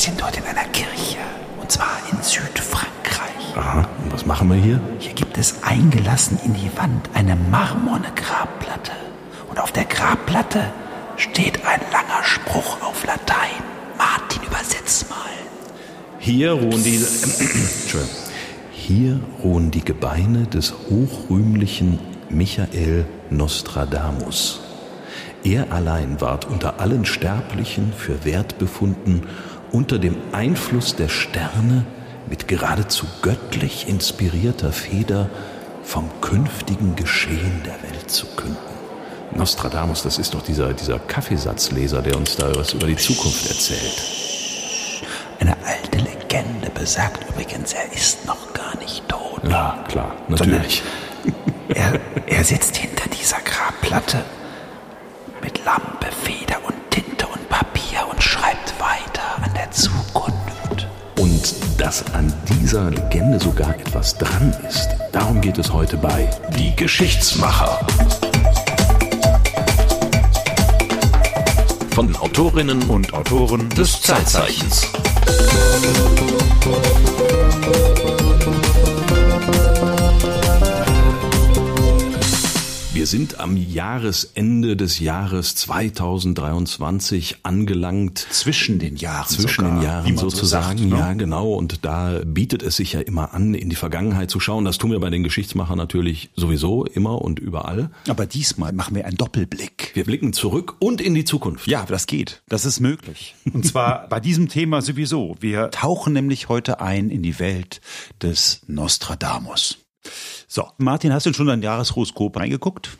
[0.00, 1.18] sind heute in einer Kirche.
[1.60, 3.56] Und zwar in Südfrankreich.
[3.56, 4.80] Aha, und was machen wir hier?
[4.98, 8.92] Hier gibt es eingelassen in die Wand eine marmorne Grabplatte.
[9.48, 10.72] Und auf der Grabplatte
[11.16, 13.62] steht ein langer Spruch auf Latein.
[13.98, 15.18] Martin, übersetz mal.
[16.18, 16.98] Hier ruhen die.
[18.72, 21.98] Hier ruhen die Gebeine des hochrühmlichen
[22.28, 24.60] Michael Nostradamus.
[25.44, 29.22] Er allein ward unter allen Sterblichen für wert befunden,
[29.72, 31.84] unter dem Einfluss der Sterne
[32.28, 35.28] mit geradezu göttlich inspirierter Feder
[35.82, 38.56] vom künftigen Geschehen der Welt zu künden.
[39.34, 44.02] Nostradamus, das ist doch dieser, dieser Kaffeesatzleser, der uns da was über die Zukunft erzählt.
[45.38, 49.40] Eine alte Legende besagt übrigens, er ist noch gar nicht tot.
[49.48, 50.82] Ja, klar, natürlich.
[51.68, 54.24] Er, er sitzt hinter dieser Grabplatte
[55.42, 55.99] mit Lampe,
[61.90, 67.84] dass an dieser Legende sogar etwas dran ist, darum geht es heute bei Die Geschichtsmacher.
[71.90, 74.86] Von den Autorinnen und Autoren des Zeitzeichens.
[77.64, 78.19] Wir
[83.10, 88.26] sind am Jahresende des Jahres 2023 angelangt.
[88.30, 89.26] Zwischen den Jahren.
[89.28, 90.98] Zwischen sogar, den Jahren sozusagen, so sagt, ne?
[90.98, 91.52] ja genau.
[91.54, 94.64] Und da bietet es sich ja immer an, in die Vergangenheit zu schauen.
[94.64, 97.90] Das tun wir bei den Geschichtsmachern natürlich sowieso immer und überall.
[98.08, 99.90] Aber diesmal machen wir einen Doppelblick.
[99.94, 101.66] Wir blicken zurück und in die Zukunft.
[101.66, 102.42] Ja, das geht.
[102.48, 103.34] Das ist möglich.
[103.52, 105.36] Und zwar bei diesem Thema sowieso.
[105.40, 107.80] Wir tauchen nämlich heute ein in die Welt
[108.22, 109.79] des Nostradamus.
[110.48, 112.98] So, Martin, hast du schon dein Jahreshoroskop reingeguckt?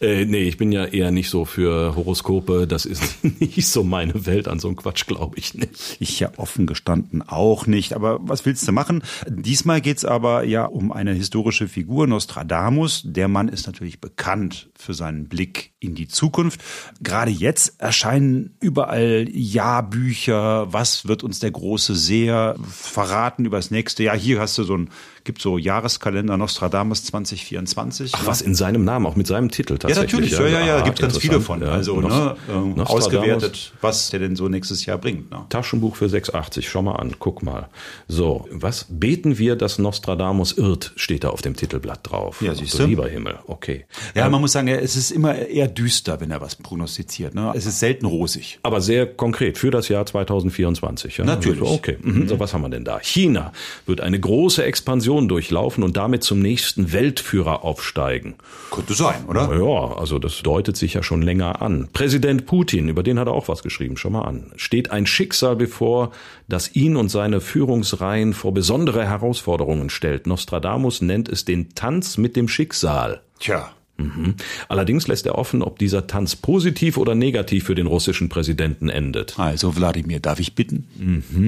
[0.00, 2.66] Äh, nee, ich bin ja eher nicht so für Horoskope.
[2.66, 4.48] Das ist nicht so meine Welt.
[4.48, 5.96] An so einem Quatsch glaube ich nicht.
[6.00, 7.94] Ich ja offen gestanden auch nicht.
[7.94, 9.02] Aber was willst du machen?
[9.28, 13.02] Diesmal geht's aber ja um eine historische Figur, Nostradamus.
[13.04, 16.60] Der Mann ist natürlich bekannt für seinen Blick in die Zukunft.
[17.00, 20.72] Gerade jetzt erscheinen überall Jahrbücher.
[20.72, 24.16] Was wird uns der große Seher verraten über das nächste Jahr?
[24.16, 24.90] Hier hast du so ein,
[25.24, 28.12] gibt so Jahreskalender Nostradamus 2024.
[28.14, 30.30] Ach, was in seinem Namen, auch mit seinem Titel Ja, tatsächlich.
[30.32, 30.32] natürlich.
[30.32, 30.76] Ja, ja, ja.
[30.78, 31.60] Ah, Gibt ganz viele von.
[31.62, 32.90] Ja, Also, Nost- ne, ähm, Nostradamus.
[32.90, 35.30] ausgewertet, was der denn so nächstes Jahr bringt.
[35.30, 35.44] Ne?
[35.48, 36.68] Taschenbuch für 6,80.
[36.68, 37.68] Schau mal an, guck mal.
[38.08, 38.86] So, was?
[38.88, 42.42] Beten wir, dass Nostradamus irrt, steht da auf dem Titelblatt drauf.
[42.42, 42.84] Ja, siehst du.
[42.84, 43.84] Lieber Himmel, okay.
[44.14, 47.34] Ja, man muss sagen, es ist immer eher düster, wenn er was prognostiziert.
[47.34, 47.52] Ne?
[47.54, 48.58] Es ist selten rosig.
[48.62, 51.18] Aber sehr konkret für das Jahr 2024.
[51.18, 51.24] Ja?
[51.24, 51.60] Natürlich.
[51.60, 52.28] Also, okay, mhm.
[52.28, 52.98] so was haben wir denn da?
[53.00, 53.52] China
[53.86, 58.34] wird eine große Expansion durchlaufen und damit zum nächsten Weltführer aufsteigen.
[58.70, 59.54] Könnte sein, oder?
[59.54, 61.88] Ja, also das deutet sich ja schon länger an.
[61.92, 64.52] Präsident Putin, über den hat er auch was geschrieben, schau mal an.
[64.56, 66.12] Steht ein Schicksal bevor,
[66.48, 70.26] das ihn und seine Führungsreihen vor besondere Herausforderungen stellt.
[70.26, 73.20] Nostradamus nennt es den Tanz mit dem Schicksal.
[73.38, 73.70] Tja.
[73.98, 74.34] Mhm.
[74.68, 79.38] Allerdings lässt er offen, ob dieser Tanz positiv oder negativ für den russischen Präsidenten endet.
[79.38, 80.88] Also, Wladimir, darf ich bitten?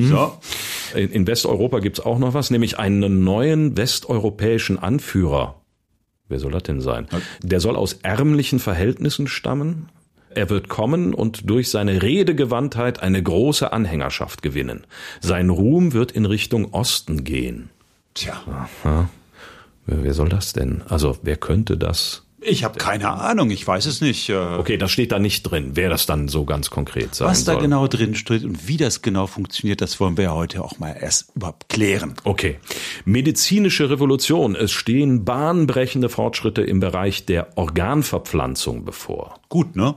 [0.09, 0.39] So.
[0.95, 5.61] In, Westeuropa gibt's auch noch was, nämlich einen neuen westeuropäischen Anführer.
[6.29, 7.07] Wer soll das denn sein?
[7.43, 9.89] Der soll aus ärmlichen Verhältnissen stammen.
[10.31, 14.87] Er wird kommen und durch seine Redegewandtheit eine große Anhängerschaft gewinnen.
[15.21, 17.71] Sein Ruhm wird in Richtung Osten gehen.
[18.15, 18.43] Tja.
[18.47, 19.09] Aha.
[19.87, 20.83] Wer soll das denn?
[20.89, 22.24] Also wer könnte das?
[22.47, 24.29] Ich habe keine Ahnung, ich weiß es nicht.
[24.29, 27.45] äh, Okay, das steht da nicht drin, wer das dann so ganz konkret sein Was
[27.45, 27.63] da soll.
[27.63, 30.95] genau drin steht und wie das genau funktioniert, das wollen wir ja heute auch mal
[31.01, 32.15] erst überhaupt klären.
[32.25, 32.59] Okay.
[33.05, 34.55] Medizinische Revolution.
[34.57, 39.41] Es stehen bahnbrechende Fortschritte im Bereich der Organverpflanzung bevor.
[39.49, 39.95] Gut, ne?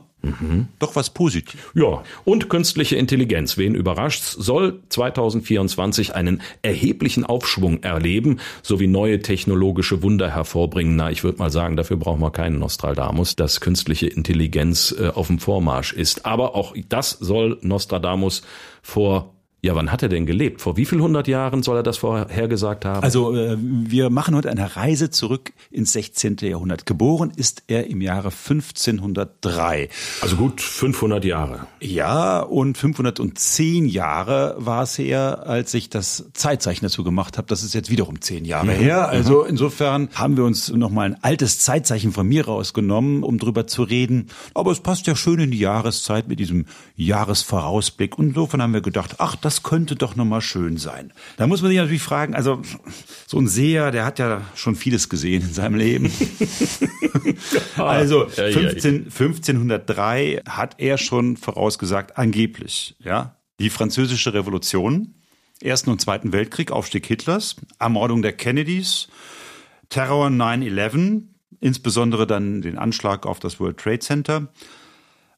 [0.80, 1.66] Doch was Positives.
[1.74, 10.04] Ja, und künstliche Intelligenz, wen überrascht's, soll 2024 einen erheblichen Aufschwung erleben, sowie neue technologische
[10.04, 10.96] Wunder hervorbringen.
[10.96, 15.28] Na, ich würde mal sagen, dafür brauchen wir keinen Nostradamus, dass künstliche Intelligenz äh, auf
[15.28, 16.26] dem Vormarsch ist.
[16.26, 18.42] Aber auch das soll Nostradamus
[18.82, 20.62] vor ja, wann hat er denn gelebt?
[20.62, 23.04] Vor wie viel hundert Jahren soll er das vorhergesagt haben?
[23.04, 26.38] Also äh, wir machen heute eine Reise zurück ins 16.
[26.42, 26.86] Jahrhundert.
[26.86, 29.90] Geboren ist er im Jahre 1503.
[30.22, 31.68] Also gut 500 Jahre.
[31.82, 37.48] Ja, und 510 Jahre war es her, als ich das Zeitzeichen dazu gemacht habe.
[37.48, 39.10] Das ist jetzt wiederum zehn Jahre her.
[39.10, 43.82] Also insofern haben wir uns nochmal ein altes Zeitzeichen von mir rausgenommen, um drüber zu
[43.82, 44.28] reden.
[44.54, 46.66] Aber es passt ja schön in die Jahreszeit mit diesem
[46.96, 48.20] Jahresvorausblick.
[48.20, 51.14] Und insofern haben wir gedacht, ach, das könnte doch nochmal schön sein.
[51.38, 52.62] Da muss man sich natürlich fragen, also
[53.26, 56.12] so ein Seher, der hat ja schon vieles gesehen in seinem Leben.
[57.78, 58.60] also ja, ja.
[58.60, 65.16] 15, 1503 hat er schon vorausgesagt, angeblich, ja, Die französische Revolution,
[65.62, 69.08] Ersten und Zweiten Weltkrieg, Aufstieg Hitlers, Ermordung der Kennedys,
[69.90, 71.24] Terror 9-11,
[71.60, 74.48] insbesondere dann den Anschlag auf das World Trade Center.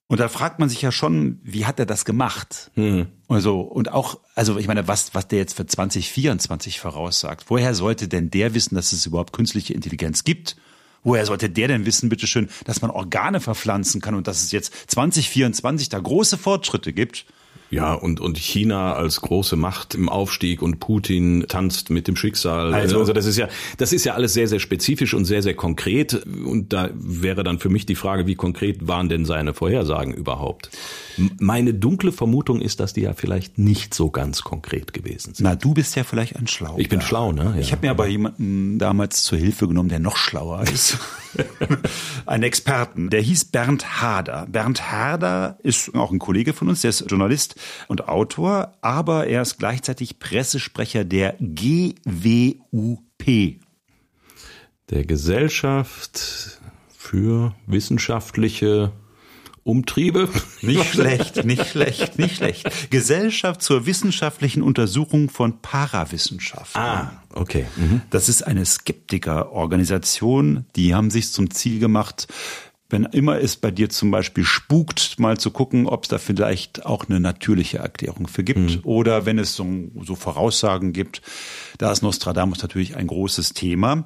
[0.10, 2.72] Und da fragt man sich ja schon, wie hat er das gemacht?
[2.76, 3.08] Mhm.
[3.28, 7.46] Also, und auch, also ich meine, was, was der jetzt für 2024 voraussagt.
[7.50, 10.58] Woher sollte denn der wissen, dass es überhaupt künstliche Intelligenz gibt?
[11.04, 14.74] Woher sollte der denn wissen, bitteschön, dass man Organe verpflanzen kann und dass es jetzt
[14.88, 17.28] 2024 da große Fortschritte gibt?
[17.72, 22.74] Ja, und, und China als große Macht im Aufstieg und Putin tanzt mit dem Schicksal.
[22.74, 25.54] Also, also das ist ja, das ist ja alles sehr, sehr spezifisch und sehr, sehr
[25.54, 26.26] konkret.
[26.26, 30.72] Und da wäre dann für mich die Frage, wie konkret waren denn seine Vorhersagen überhaupt?
[31.40, 35.44] Meine dunkle Vermutung ist, dass die ja vielleicht nicht so ganz konkret gewesen sind.
[35.44, 36.80] Na, du bist ja vielleicht ein Schlauer.
[36.80, 37.54] Ich bin schlau, ne?
[37.56, 37.62] Ja.
[37.62, 40.98] Ich habe mir aber jemanden damals zur Hilfe genommen, der noch schlauer ist.
[42.26, 44.48] Einen Experten, der hieß Bernd Hader.
[44.50, 47.56] Bernd Hader ist auch ein Kollege von uns, der ist Journalist
[47.88, 53.06] und Autor, aber er ist gleichzeitig Pressesprecher der GWUP.
[54.90, 56.60] Der Gesellschaft
[56.98, 58.92] für wissenschaftliche
[59.64, 60.30] Umtriebe.
[60.62, 62.90] Nicht schlecht, nicht schlecht, nicht schlecht.
[62.90, 66.82] Gesellschaft zur wissenschaftlichen Untersuchung von Parawissenschaften.
[66.82, 67.66] Ah, okay.
[67.76, 68.02] Mhm.
[68.10, 72.28] Das ist eine Skeptikerorganisation, die haben sich zum Ziel gemacht,
[72.90, 76.86] wenn immer es bei dir zum Beispiel spukt, mal zu gucken, ob es da vielleicht
[76.86, 78.60] auch eine natürliche Erklärung für gibt.
[78.60, 78.80] Mhm.
[78.84, 79.66] Oder wenn es so,
[80.02, 81.22] so, Voraussagen gibt,
[81.80, 84.04] da ist Nostradamus natürlich ein großes Thema.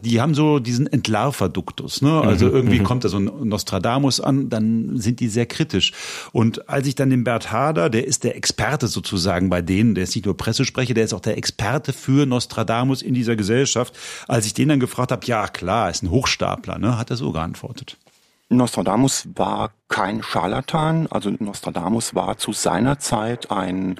[0.00, 2.00] Die haben so diesen Entlarverduktus.
[2.00, 2.20] Ne?
[2.20, 2.54] Also mhm.
[2.54, 2.84] irgendwie mhm.
[2.84, 5.92] kommt da so ein Nostradamus an, dann sind die sehr kritisch.
[6.30, 10.04] Und als ich dann den Bert Hader, der ist der Experte sozusagen bei denen, der
[10.04, 13.92] ist nicht nur Pressesprecher, der ist auch der Experte für Nostradamus in dieser Gesellschaft.
[14.28, 16.96] Als ich den dann gefragt habe, ja klar, ist ein Hochstapler, ne?
[16.96, 17.96] hat er so geantwortet.
[18.50, 23.98] Nostradamus war kein Scharlatan, also Nostradamus war zu seiner Zeit ein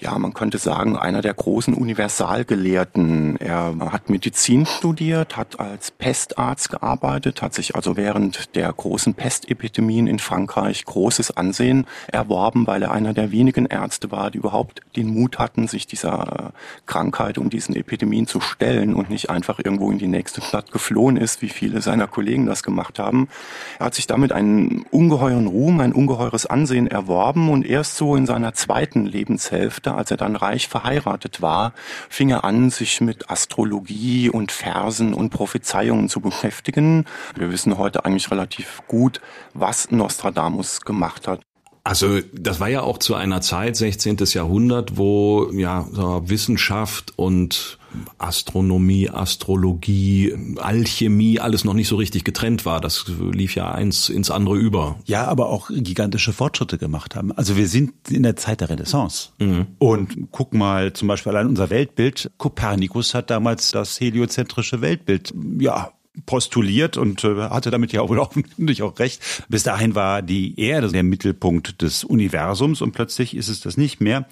[0.00, 3.36] ja, man könnte sagen, einer der großen Universalgelehrten.
[3.38, 10.06] Er hat Medizin studiert, hat als Pestarzt gearbeitet, hat sich also während der großen Pestepidemien
[10.06, 15.08] in Frankreich großes Ansehen erworben, weil er einer der wenigen Ärzte war, die überhaupt den
[15.08, 16.52] Mut hatten, sich dieser
[16.86, 21.16] Krankheit und diesen Epidemien zu stellen und nicht einfach irgendwo in die nächste Stadt geflohen
[21.16, 23.28] ist, wie viele seiner Kollegen das gemacht haben.
[23.80, 28.26] Er hat sich damit einen ungeheuren Ruhm, ein ungeheures Ansehen erworben und erst so in
[28.26, 31.72] seiner zweiten Lebenshälfte später, als er dann reich verheiratet war,
[32.08, 37.04] fing er an, sich mit Astrologie und Versen und Prophezeiungen zu beschäftigen.
[37.36, 39.20] Wir wissen heute eigentlich relativ gut,
[39.54, 41.40] was Nostradamus gemacht hat.
[41.84, 44.18] Also das war ja auch zu einer Zeit, 16.
[44.34, 45.86] Jahrhundert, wo ja
[46.28, 47.77] Wissenschaft und
[48.18, 52.80] Astronomie, Astrologie, Alchemie, alles noch nicht so richtig getrennt war.
[52.80, 54.98] Das lief ja eins ins andere über.
[55.06, 57.32] Ja, aber auch gigantische Fortschritte gemacht haben.
[57.32, 59.30] Also wir sind in der Zeit der Renaissance.
[59.38, 59.66] Mhm.
[59.78, 62.30] Und guck mal zum Beispiel allein unser Weltbild.
[62.36, 65.92] Kopernikus hat damals das heliozentrische Weltbild, ja,
[66.26, 69.22] postuliert und äh, hatte damit ja wohl offensichtlich auch recht.
[69.48, 74.00] Bis dahin war die Erde der Mittelpunkt des Universums und plötzlich ist es das nicht
[74.00, 74.26] mehr.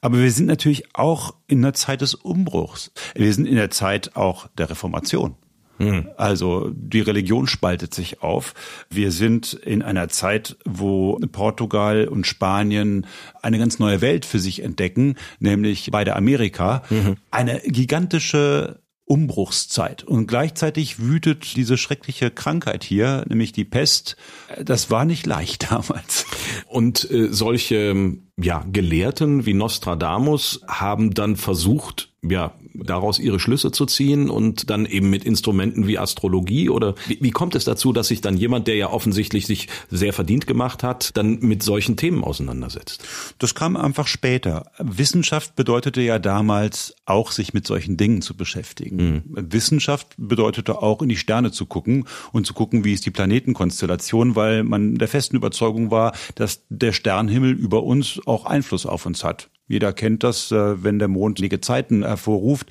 [0.00, 2.92] Aber wir sind natürlich auch in der Zeit des Umbruchs.
[3.14, 5.36] Wir sind in der Zeit auch der Reformation.
[5.78, 6.08] Hm.
[6.16, 8.54] Also die Religion spaltet sich auf.
[8.90, 13.06] Wir sind in einer Zeit, wo Portugal und Spanien
[13.40, 16.82] eine ganz neue Welt für sich entdecken, nämlich bei der Amerika.
[16.90, 17.16] Mhm.
[17.30, 18.81] Eine gigantische
[19.12, 20.04] Umbruchszeit.
[20.04, 24.16] Und gleichzeitig wütet diese schreckliche Krankheit hier, nämlich die Pest.
[24.64, 26.24] Das war nicht leicht damals.
[26.66, 33.84] Und äh, solche ja, Gelehrten wie Nostradamus haben dann versucht, ja, daraus ihre Schlüsse zu
[33.84, 38.08] ziehen und dann eben mit Instrumenten wie Astrologie oder wie, wie, kommt es dazu, dass
[38.08, 42.22] sich dann jemand, der ja offensichtlich sich sehr verdient gemacht hat, dann mit solchen Themen
[42.22, 43.04] auseinandersetzt?
[43.38, 44.70] Das kam einfach später.
[44.78, 48.96] Wissenschaft bedeutete ja damals auch, sich mit solchen Dingen zu beschäftigen.
[48.96, 49.52] Mhm.
[49.52, 54.36] Wissenschaft bedeutete auch, in die Sterne zu gucken und zu gucken, wie ist die Planetenkonstellation,
[54.36, 59.24] weil man der festen Überzeugung war, dass der Sternhimmel über uns auch Einfluss auf uns
[59.24, 59.50] hat.
[59.68, 62.70] Jeder kennt das, äh, wenn der Mond Zeiten hervorruft.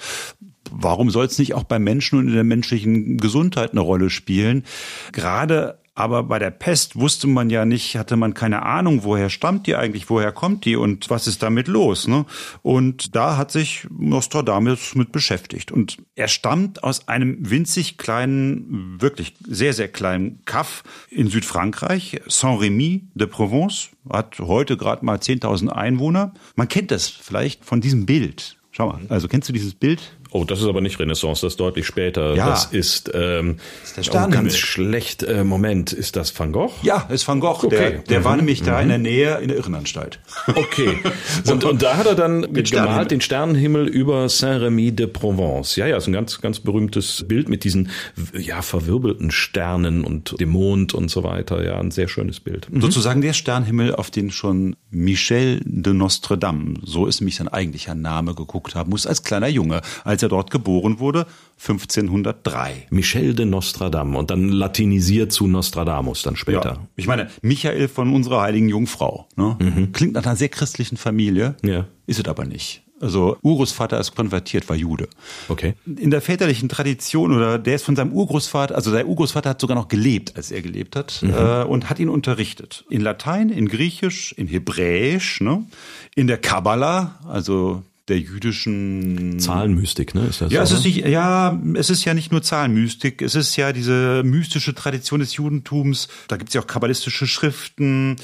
[0.70, 4.64] Warum soll es nicht auch beim Menschen und in der menschlichen Gesundheit eine Rolle spielen?
[5.12, 9.68] Gerade aber bei der Pest wusste man ja nicht, hatte man keine Ahnung, woher stammt
[9.68, 12.08] die eigentlich, woher kommt die und was ist damit los.
[12.08, 12.26] Ne?
[12.62, 15.72] Und da hat sich Nostradamus mit beschäftigt.
[15.72, 23.02] Und er stammt aus einem winzig kleinen, wirklich sehr, sehr kleinen Kaff in Südfrankreich, Saint-Rémy
[23.14, 26.34] de Provence, hat heute gerade mal 10.000 Einwohner.
[26.56, 28.58] Man kennt das vielleicht von diesem Bild.
[28.72, 30.18] Schau mal, also kennst du dieses Bild?
[30.34, 32.36] Oh, das ist aber nicht Renaissance, das ist deutlich später.
[32.36, 32.50] Ja.
[32.50, 34.44] Das ist, ähm, Das ist der oh, Sternenhimmel.
[34.46, 35.24] ganz schlecht.
[35.24, 36.72] Äh, Moment, ist das Van Gogh?
[36.84, 37.66] Ja, ist Van Gogh.
[37.66, 37.70] Okay.
[37.70, 38.38] Der, der war Mhm.
[38.38, 40.20] nämlich da in der Nähe in der Irrenanstalt.
[40.48, 40.98] Okay.
[41.52, 42.64] Und, und da hat er dann Sternenhimmel.
[42.72, 45.76] gemalt den Sternenhimmel über Saint-Remy de Provence.
[45.76, 47.90] Ja, ja, ist ein ganz, ganz berühmtes Bild mit diesen,
[48.38, 51.64] ja, verwirbelten Sternen und dem Mond und so weiter.
[51.66, 52.68] Ja, ein sehr schönes Bild.
[52.74, 57.96] Sozusagen der Sternhimmel, auf den schon Michel de Notre Dame, so ist nämlich sein eigentlicher
[57.96, 61.26] Name, geguckt haben muss als kleiner Junge, als er dort geboren wurde,
[61.60, 62.88] 1503.
[62.90, 66.74] Michel de Nostradam und dann latinisiert zu Nostradamus dann später.
[66.74, 66.88] Ja.
[66.96, 69.28] Ich meine, Michael von unserer heiligen Jungfrau.
[69.36, 69.90] Ne?
[69.94, 71.86] Klingt nach einer sehr christlichen Familie, Ja.
[72.08, 72.84] ist es aber nicht.
[73.00, 75.08] Also Urgroßvater ist konvertiert, war Jude.
[75.50, 75.74] Okay.
[75.98, 79.76] In der väterlichen Tradition oder der ist von seinem Urgroßvater, also der Urgroßvater hat sogar
[79.76, 82.86] noch gelebt, als er gelebt hat äh, und hat ihn unterrichtet.
[82.92, 85.66] In Latein, in Griechisch, in Hebräisch, ne?
[86.14, 90.26] in der Kabbala, also der jüdischen Zahlenmystik, ne?
[90.26, 90.92] Ist das ja, es so, ist ne?
[90.92, 95.36] nicht, ja, es ist ja nicht nur Zahlenmystik, es ist ja diese mystische Tradition des
[95.36, 96.08] Judentums.
[96.28, 98.16] Da gibt es ja auch kabbalistische Schriften,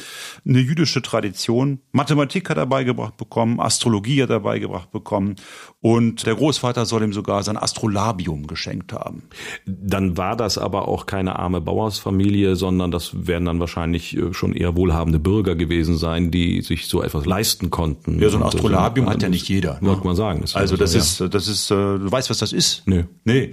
[0.46, 1.80] eine jüdische Tradition.
[1.92, 5.36] Mathematik hat er beigebracht bekommen, Astrologie hat er beigebracht bekommen
[5.80, 9.24] und der Großvater soll ihm sogar sein Astrolabium geschenkt haben.
[9.66, 14.54] Dann war das aber auch keine arme Bauersfamilie, sondern das werden dann wahrscheinlich äh, schon
[14.54, 18.20] eher wohlhabende Bürger gewesen sein, die sich so etwas leisten konnten.
[18.20, 19.78] Ja, so ein äh, Astrolabium hat ja nicht jeder.
[19.82, 20.42] Wollte man sagen.
[20.42, 21.00] Ist Also das ja.
[21.00, 22.82] ist, das ist, äh, du weißt, was das ist?
[22.88, 23.04] Nö.
[23.24, 23.52] Nee.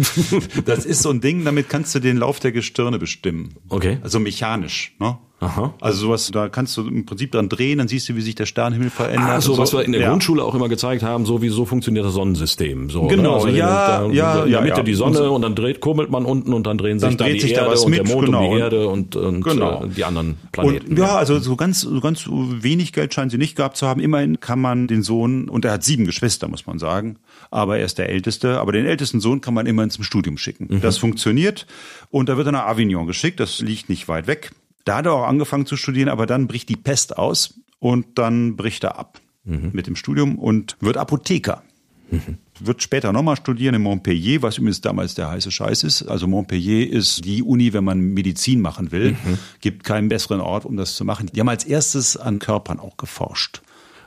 [0.64, 3.54] das ist so ein Ding, damit kannst du den Lauf der Gestirne bestimmen.
[3.68, 3.98] Okay.
[4.02, 5.16] Also mechanisch, ne?
[5.42, 5.74] Aha.
[5.80, 8.46] Also sowas, da kannst du im Prinzip dran drehen, dann siehst du, wie sich der
[8.46, 9.28] Sternenhimmel verändert.
[9.28, 10.08] Ah, so, und was wir in der ja.
[10.08, 12.90] Grundschule auch immer gezeigt haben, so wie so funktioniert das Sonnensystem.
[12.90, 13.52] So, Genau, ne?
[13.52, 14.82] ja, da, ja, in der ja, Mitte ja.
[14.84, 17.36] die Sonne und, dann dreht, kurbelt man unten und dann drehen sich Dann da dreht
[17.36, 18.46] die sich da Erde was und mit, der Mond genau.
[18.48, 19.84] um die Erde und, und Genau.
[19.84, 20.96] äh, die anderen Und Planeten.
[20.96, 24.00] ja, also so ganz, so ganz wenig Geld scheinen sie nicht gehabt zu haben.
[24.00, 27.16] Immerhin kann man den Sohn, und er hat sieben Geschwister, muss man sagen,
[27.50, 30.68] aber er ist der Älteste, aber den ältesten Sohn kann man immerhin zum Studium schicken.
[30.70, 30.80] Mhm.
[30.80, 31.66] Das funktioniert
[32.10, 34.52] und da wird er nach Avignon geschickt, das liegt nicht weit weg.
[34.84, 38.56] Da hat er auch angefangen zu studieren, aber dann bricht die Pest aus und dann
[38.56, 39.70] bricht er ab Mhm.
[39.72, 41.62] mit dem Studium und wird Apotheker.
[42.60, 46.02] Wird später nochmal studieren in Montpellier, was übrigens damals der heiße Scheiß ist.
[46.02, 49.16] Also Montpellier ist die Uni, wenn man Medizin machen will.
[49.60, 51.28] Gibt keinen besseren Ort, um das zu machen.
[51.34, 53.62] Die haben als erstes an Körpern auch geforscht.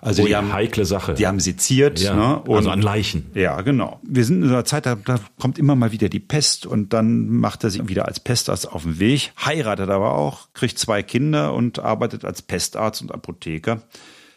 [0.06, 1.16] Also Oh die ja, haben heikle Sache.
[1.16, 2.00] Die haben seziert.
[2.00, 2.44] Ja, ne?
[2.48, 3.32] also an Leichen.
[3.34, 4.00] Ja, genau.
[4.04, 7.28] Wir sind in einer Zeit, da, da kommt immer mal wieder die Pest und dann
[7.28, 11.56] macht er sich wieder als Pestarzt auf den Weg, heiratet aber auch, kriegt zwei Kinder
[11.56, 13.82] und arbeitet als Pestarzt und Apotheker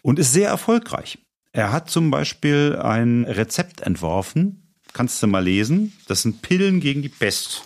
[0.00, 1.18] und ist sehr erfolgreich.
[1.52, 5.92] Er hat zum Beispiel ein Rezept entworfen, kannst du mal lesen.
[6.06, 7.62] Das sind Pillen gegen die Pest.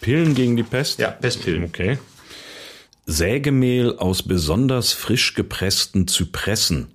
[0.00, 0.98] Pillen gegen die Pest?
[0.98, 1.62] Ja, Pestpillen.
[1.62, 1.98] Okay.
[3.06, 6.88] Sägemehl aus besonders frisch gepressten Zypressen,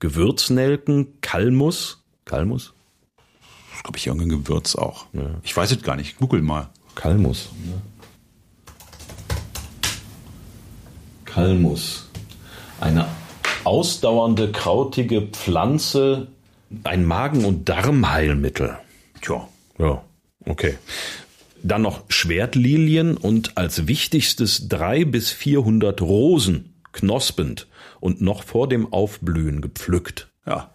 [0.00, 2.02] Gewürznelken, Kalmus.
[2.24, 2.72] Kalmus?
[3.72, 5.06] Das glaube ich irgendein Gewürz auch.
[5.42, 6.18] Ich weiß es gar nicht.
[6.18, 6.68] Google mal.
[6.94, 7.48] Kalmus.
[11.24, 12.08] Kalmus.
[12.80, 13.06] Eine
[13.64, 16.28] ausdauernde, krautige Pflanze,
[16.84, 18.78] ein Magen- und Darmheilmittel.
[19.20, 19.48] Tja.
[19.78, 20.02] Ja,
[20.44, 20.78] okay.
[21.62, 27.66] Dann noch Schwertlilien und als wichtigstes drei bis vierhundert Rosen, knospend
[28.00, 30.28] und noch vor dem Aufblühen gepflückt.
[30.46, 30.70] Ja.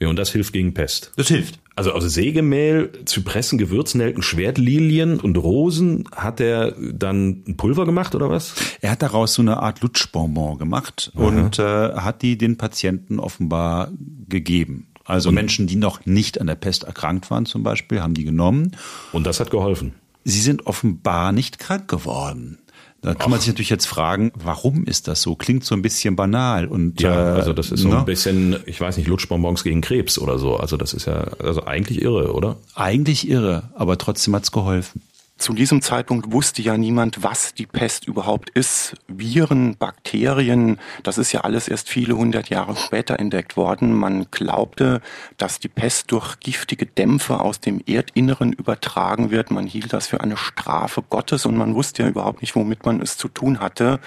[0.00, 1.12] Ja, und das hilft gegen Pest.
[1.16, 1.58] Das hilft.
[1.74, 8.30] Also aus Sägemehl, Zypressen, Gewürznelken, Schwertlilien und Rosen hat er dann ein Pulver gemacht oder
[8.30, 8.54] was?
[8.80, 13.92] Er hat daraus so eine Art Lutschbonbon gemacht und äh, hat die den Patienten offenbar
[14.28, 14.88] gegeben.
[15.04, 18.76] Also Menschen, die noch nicht an der Pest erkrankt waren zum Beispiel, haben die genommen.
[19.12, 19.94] Und das hat geholfen.
[20.24, 22.58] Sie sind offenbar nicht krank geworden.
[23.00, 25.36] Da kann man sich natürlich jetzt fragen, warum ist das so?
[25.36, 27.98] Klingt so ein bisschen banal und Ja, äh, also das ist so ne?
[27.98, 30.56] ein bisschen, ich weiß nicht, Lutschbonbons gegen Krebs oder so.
[30.56, 32.56] Also das ist ja also eigentlich irre, oder?
[32.74, 35.02] eigentlich irre, aber trotzdem hat's geholfen.
[35.38, 38.96] Zu diesem Zeitpunkt wusste ja niemand, was die Pest überhaupt ist.
[39.06, 43.94] Viren, Bakterien, das ist ja alles erst viele hundert Jahre später entdeckt worden.
[43.94, 45.00] Man glaubte,
[45.36, 49.52] dass die Pest durch giftige Dämpfe aus dem Erdinneren übertragen wird.
[49.52, 53.00] Man hielt das für eine Strafe Gottes und man wusste ja überhaupt nicht, womit man
[53.00, 54.00] es zu tun hatte.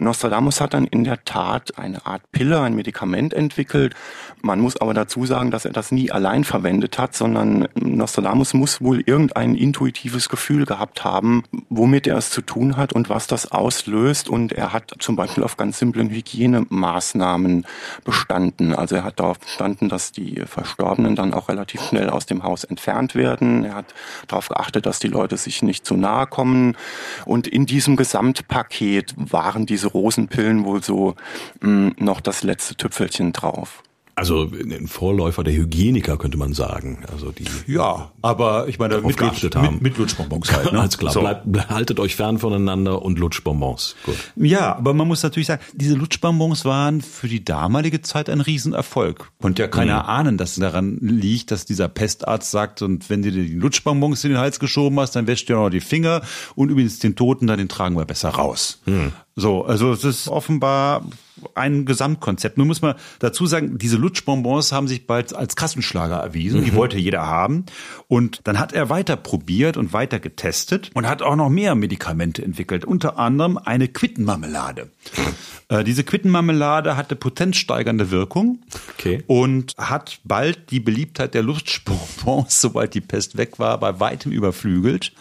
[0.00, 3.94] Nostradamus hat dann in der Tat eine Art Pille, ein Medikament entwickelt.
[4.42, 8.80] Man muss aber dazu sagen, dass er das nie allein verwendet hat, sondern Nostradamus muss
[8.80, 13.50] wohl irgendein intuitives Gefühl gehabt haben, womit er es zu tun hat und was das
[13.50, 14.28] auslöst.
[14.28, 17.66] Und er hat zum Beispiel auf ganz simplen Hygienemaßnahmen
[18.04, 18.74] bestanden.
[18.74, 22.64] Also er hat darauf bestanden, dass die Verstorbenen dann auch relativ schnell aus dem Haus
[22.64, 23.64] entfernt werden.
[23.64, 23.94] Er hat
[24.28, 26.76] darauf geachtet, dass die Leute sich nicht zu nahe kommen.
[27.24, 31.14] Und in diesem Gesamtpaket waren diese Rosenpillen wohl so
[31.60, 33.82] mh, noch das letzte Tüpfelchen drauf.
[34.18, 37.04] Also ein Vorläufer der Hygieniker könnte man sagen.
[37.10, 39.74] Also die ja, aber ich meine mit, Lutsch, haben.
[39.74, 40.72] mit, mit Lutschbonbons halt.
[40.72, 40.80] Ne?
[40.80, 41.12] Alles klar.
[41.12, 41.20] So.
[41.20, 43.96] Bleibt, haltet euch fern voneinander und Lutschbonbons.
[44.04, 44.16] Gut.
[44.36, 49.30] Ja, aber man muss natürlich sagen, diese Lutschbonbons waren für die damalige Zeit ein Riesenerfolg.
[49.40, 50.08] Konnte ja keiner mhm.
[50.08, 54.30] ahnen, dass daran liegt, dass dieser Pestarzt sagt, und wenn du dir die Lutschbonbons in
[54.30, 56.22] den Hals geschoben hast, dann wäscht dir noch die Finger
[56.56, 58.80] und übrigens den Toten, dann den tragen wir besser raus.
[58.86, 59.12] Mhm.
[59.36, 61.04] So, also es ist offenbar
[61.54, 62.58] ein Gesamtkonzept.
[62.58, 66.60] Nun muss man dazu sagen, diese Lutschbonbons haben sich bald als Kassenschlager erwiesen.
[66.60, 66.64] Mhm.
[66.64, 67.64] Die wollte jeder haben.
[68.06, 72.44] Und dann hat er weiter probiert und weiter getestet und hat auch noch mehr Medikamente
[72.44, 72.84] entwickelt.
[72.84, 74.90] Unter anderem eine Quittenmarmelade.
[75.68, 78.60] Äh, diese Quittenmarmelade hatte potenzsteigernde Wirkung
[78.94, 79.22] okay.
[79.26, 85.12] und hat bald die Beliebtheit der Lutschbonbons, sobald die Pest weg war, bei weitem überflügelt.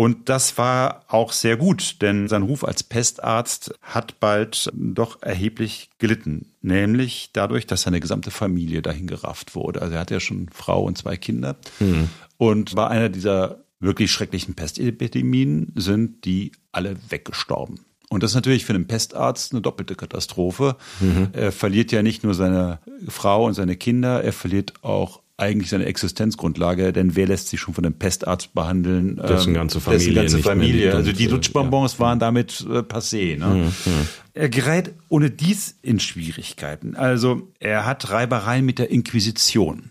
[0.00, 5.90] Und das war auch sehr gut, denn sein Ruf als Pestarzt hat bald doch erheblich
[5.98, 6.54] gelitten.
[6.62, 9.82] Nämlich dadurch, dass seine gesamte Familie dahin gerafft wurde.
[9.82, 11.58] Also er hatte ja schon Frau und zwei Kinder.
[11.80, 12.08] Mhm.
[12.38, 17.80] Und bei einer dieser wirklich schrecklichen Pestepidemien sind die alle weggestorben.
[18.08, 20.76] Und das ist natürlich für einen Pestarzt eine doppelte Katastrophe.
[21.00, 21.28] Mhm.
[21.34, 25.86] Er verliert ja nicht nur seine Frau und seine Kinder, er verliert auch eigentlich seine
[25.86, 29.16] Existenzgrundlage, denn wer lässt sich schon von einem Pestarzt behandeln?
[29.16, 30.14] Dessen ähm, ganze Familie.
[30.14, 30.94] Dessen ganze Familie.
[30.94, 31.98] Also die Lutschbonbons ja.
[32.00, 33.38] waren damit äh, passé.
[33.38, 33.46] Ne?
[33.46, 34.08] Mhm, mhm.
[34.34, 36.94] Er gerät ohne dies in Schwierigkeiten.
[36.94, 39.90] Also er hat Reibereien mit der Inquisition.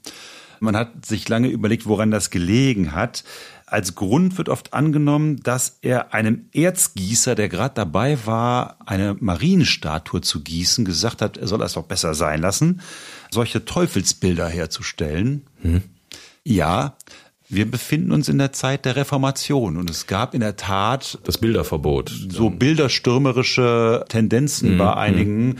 [0.60, 3.24] Man hat sich lange überlegt, woran das gelegen hat.
[3.66, 10.22] Als Grund wird oft angenommen, dass er einem Erzgießer, der gerade dabei war, eine Marienstatue
[10.22, 12.82] zu gießen, gesagt hat, er soll das doch besser sein lassen
[13.32, 15.46] solche Teufelsbilder herzustellen.
[15.62, 15.82] Hm.
[16.44, 16.98] Ja,
[17.52, 21.40] wir befinden uns in der Zeit der Reformation und es gab in der Tat das
[21.40, 22.12] Bilderverbot.
[22.30, 24.78] So bilderstürmerische Tendenzen mhm.
[24.78, 25.58] bei einigen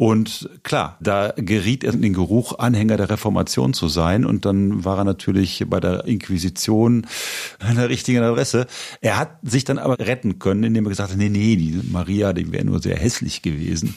[0.00, 4.24] und klar, da geriet er in den Geruch, Anhänger der Reformation zu sein.
[4.24, 7.06] Und dann war er natürlich bei der Inquisition
[7.58, 8.66] an der richtigen Adresse.
[9.02, 12.32] Er hat sich dann aber retten können, indem er gesagt hat, nee, nee, die Maria,
[12.32, 13.94] die wäre nur sehr hässlich gewesen.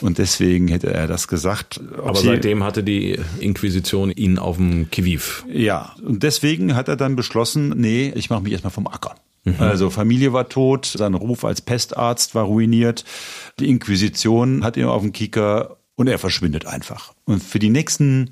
[0.00, 1.80] Und deswegen hätte er das gesagt.
[1.98, 5.46] Aber seitdem hatte die Inquisition ihn auf dem Kiviv.
[5.48, 9.14] Ja, und deswegen hat er dann beschlossen, nee, ich mache mich erstmal vom Acker.
[9.44, 9.56] Mhm.
[9.58, 13.04] Also Familie war tot, sein Ruf als Pestarzt war ruiniert,
[13.58, 17.14] die Inquisition hat ihn auf dem Kicker und er verschwindet einfach.
[17.24, 18.30] Und für die nächsten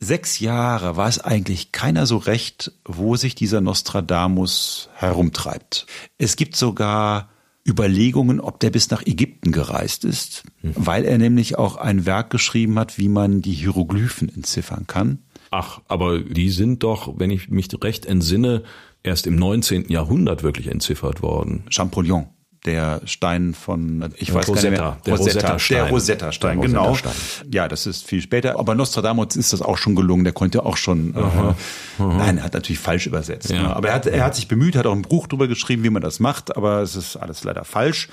[0.00, 5.86] sechs Jahre weiß eigentlich keiner so recht, wo sich dieser Nostradamus herumtreibt.
[6.18, 7.30] Es gibt sogar
[7.66, 10.72] Überlegungen, ob der bis nach Ägypten gereist ist, mhm.
[10.76, 15.18] weil er nämlich auch ein Werk geschrieben hat, wie man die Hieroglyphen entziffern kann.
[15.50, 18.62] Ach, aber die sind doch, wenn ich mich recht entsinne,
[19.06, 19.88] erst im 19.
[19.88, 21.64] Jahrhundert wirklich entziffert worden.
[21.70, 22.28] Champollion
[22.66, 25.76] der Stein von, ich weiß Rosetta, gar nicht mehr, der Rosetta-Stein.
[25.76, 26.88] Der Rosetta-Stein, genau.
[26.88, 27.12] Rosetta
[27.50, 28.58] ja, das ist viel später.
[28.58, 30.24] Aber Nostradamus ist das auch schon gelungen.
[30.24, 31.56] Der konnte auch schon, äh, aha,
[31.98, 32.16] aha.
[32.18, 33.50] nein, er hat natürlich falsch übersetzt.
[33.50, 33.62] Ja.
[33.62, 33.76] Ne?
[33.76, 36.02] Aber er hat, er hat sich bemüht, hat auch ein Buch drüber geschrieben, wie man
[36.02, 36.56] das macht.
[36.56, 38.08] Aber es ist alles leider falsch.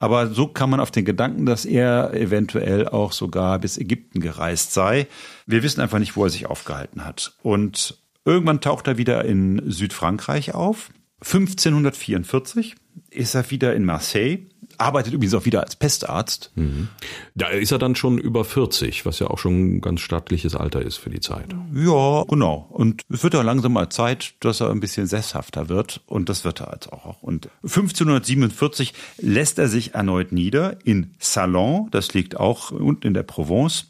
[0.00, 4.72] Aber so kann man auf den Gedanken, dass er eventuell auch sogar bis Ägypten gereist
[4.72, 5.08] sei.
[5.46, 7.32] Wir wissen einfach nicht, wo er sich aufgehalten hat.
[7.42, 7.98] Und
[8.28, 10.90] Irgendwann taucht er wieder in Südfrankreich auf.
[11.20, 12.74] 1544
[13.08, 14.40] ist er wieder in Marseille,
[14.76, 16.52] arbeitet übrigens auch wieder als Pestarzt.
[16.54, 16.88] Mhm.
[17.34, 20.82] Da ist er dann schon über 40, was ja auch schon ein ganz stattliches Alter
[20.82, 21.54] ist für die Zeit.
[21.74, 22.68] Ja, genau.
[22.68, 26.02] Und es wird ja langsam mal Zeit, dass er ein bisschen sesshafter wird.
[26.04, 27.22] Und das wird er jetzt auch.
[27.22, 33.22] Und 1547 lässt er sich erneut nieder in Salon, das liegt auch unten in der
[33.22, 33.86] Provence.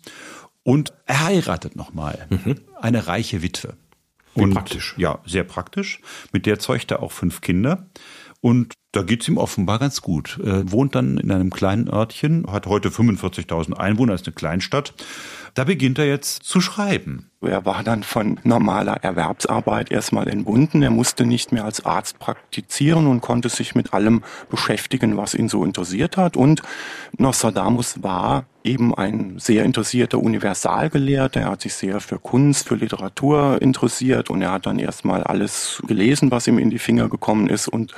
[0.62, 2.54] Und er heiratet nochmal mhm.
[2.80, 3.74] eine reiche Witwe.
[4.34, 4.94] Und, praktisch.
[4.96, 6.00] Ja, sehr praktisch.
[6.32, 7.86] Mit der zeugt er auch fünf Kinder.
[8.40, 10.38] Und da geht's ihm offenbar ganz gut.
[10.44, 14.94] Er wohnt dann in einem kleinen Örtchen, hat heute 45.000 Einwohner, ist eine Kleinstadt.
[15.54, 17.30] Da beginnt er jetzt zu schreiben.
[17.40, 20.82] Er war dann von normaler Erwerbsarbeit erstmal entbunden.
[20.82, 25.48] Er musste nicht mehr als Arzt praktizieren und konnte sich mit allem beschäftigen, was ihn
[25.48, 26.36] so interessiert hat.
[26.36, 26.62] Und
[27.16, 31.40] Nostradamus war eben ein sehr interessierter Universalgelehrter.
[31.40, 35.80] Er hat sich sehr für Kunst, für Literatur interessiert und er hat dann erstmal alles
[35.86, 37.94] gelesen, was ihm in die Finger gekommen ist und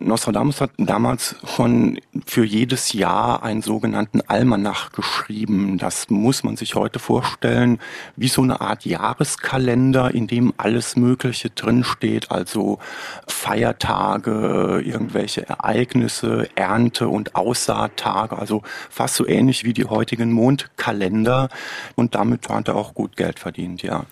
[0.00, 5.78] Nostradamus hat damals schon für jedes Jahr einen sogenannten Almanach geschrieben.
[5.78, 7.78] Das muss man sich heute vorstellen,
[8.16, 12.78] wie so eine Art Jahreskalender, in dem alles Mögliche drinsteht, also
[13.26, 21.48] Feiertage, irgendwelche Ereignisse, Ernte- und Aussaattage, also fast so ähnlich wie die heutigen Mondkalender.
[21.94, 24.04] Und damit hat er auch gut Geld verdient, ja.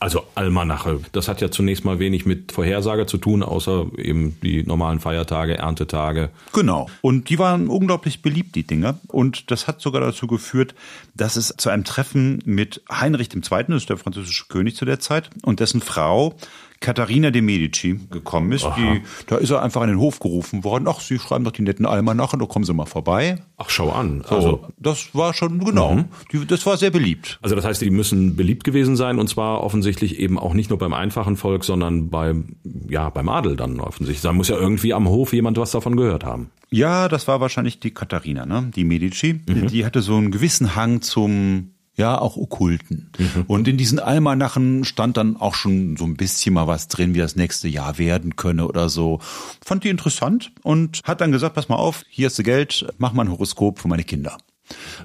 [0.00, 4.62] Also Almanache, das hat ja zunächst mal wenig mit Vorhersage zu tun, außer eben die
[4.62, 6.30] normalen Feiertage, Erntetage.
[6.54, 6.88] Genau.
[7.02, 8.98] Und die waren unglaublich beliebt, die Dinger.
[9.08, 10.74] Und das hat sogar dazu geführt,
[11.14, 15.00] dass es zu einem Treffen mit Heinrich II., das ist der französische König zu der
[15.00, 16.34] Zeit, und dessen Frau
[16.80, 18.66] Katharina de Medici gekommen ist.
[18.78, 20.86] Die, da ist er einfach an den Hof gerufen worden.
[20.88, 23.36] Ach, Sie schreiben doch die netten Almanachen, da kommen Sie mal vorbei.
[23.58, 24.24] Ach, schau an.
[24.26, 26.04] So, also das war schon, genau, mhm.
[26.32, 27.38] die, das war sehr beliebt.
[27.42, 30.78] Also das heißt, die müssen beliebt gewesen sein und zwar offensichtlich eben auch nicht nur
[30.78, 32.56] beim einfachen Volk, sondern beim,
[32.88, 34.22] ja, beim Adel dann offensichtlich.
[34.22, 36.50] Da muss ja irgendwie am Hof jemand was davon gehört haben.
[36.70, 38.70] Ja, das war wahrscheinlich die Katharina, ne?
[38.74, 39.40] die Medici.
[39.46, 39.66] Mhm.
[39.66, 43.10] Die hatte so einen gewissen Hang zum ja, auch Okkulten.
[43.18, 43.44] Mhm.
[43.46, 47.18] Und in diesen Almanachen stand dann auch schon so ein bisschen mal was drin, wie
[47.18, 49.20] das nächste Jahr werden könne oder so.
[49.64, 53.12] Fand die interessant und hat dann gesagt, pass mal auf, hier hast du Geld, mach
[53.12, 54.38] mal ein Horoskop für meine Kinder.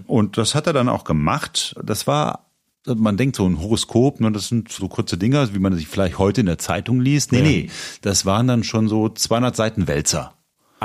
[0.06, 1.76] Und das hat er dann auch gemacht.
[1.84, 2.45] Das war
[2.88, 6.19] man denkt so ein Horoskop, ne, das sind so kurze Dinger, wie man sich vielleicht
[6.19, 7.32] heute in der Zeitung liest.
[7.32, 7.43] Nee, ja.
[7.43, 7.69] nee,
[8.02, 10.35] das waren dann schon so 200 Seiten Wälzer.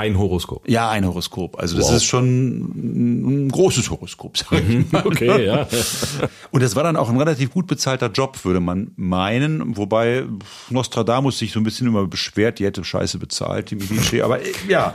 [0.01, 0.67] Ein Horoskop.
[0.67, 1.61] Ja, ein Horoskop.
[1.61, 1.97] Also das wow.
[1.97, 4.39] ist schon ein großes Horoskop.
[4.39, 4.87] Sag ich mhm.
[4.91, 5.07] mal.
[5.07, 5.67] Okay, ja.
[6.51, 9.77] Und das war dann auch ein relativ gut bezahlter Job, würde man meinen.
[9.77, 10.25] Wobei
[10.71, 14.23] Nostradamus sich so ein bisschen immer beschwert, die hätte Scheiße bezahlt, die Medici.
[14.23, 14.95] Aber äh, ja.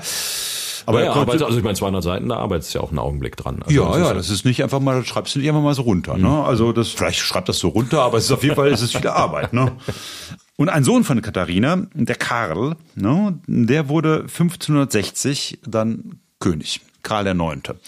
[0.88, 3.62] Aber ja, konnte, also ich meine 200 Seiten, da arbeitet ja auch einen Augenblick dran.
[3.63, 6.18] Also ja, ja, das ist nicht einfach mal, schreibst du nicht einfach mal so runter.
[6.18, 6.28] Ne?
[6.28, 6.41] Mhm.
[6.46, 8.98] Also das, vielleicht schreibt das so runter, aber es ist auf jeden Fall, es ist
[8.98, 9.54] viel Arbeit.
[9.54, 9.72] Ne?
[10.58, 17.34] Und ein Sohn von Katharina, der Karl, ne, der wurde 1560 dann König, Karl der
[17.34, 17.80] Neunte.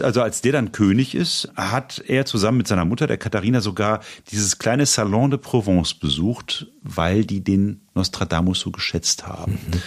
[0.00, 4.00] Also als der dann König ist, hat er zusammen mit seiner Mutter, der Katharina, sogar
[4.30, 9.52] dieses kleine Salon de Provence besucht, weil die den Nostradamus so geschätzt haben.
[9.52, 9.82] Mhm.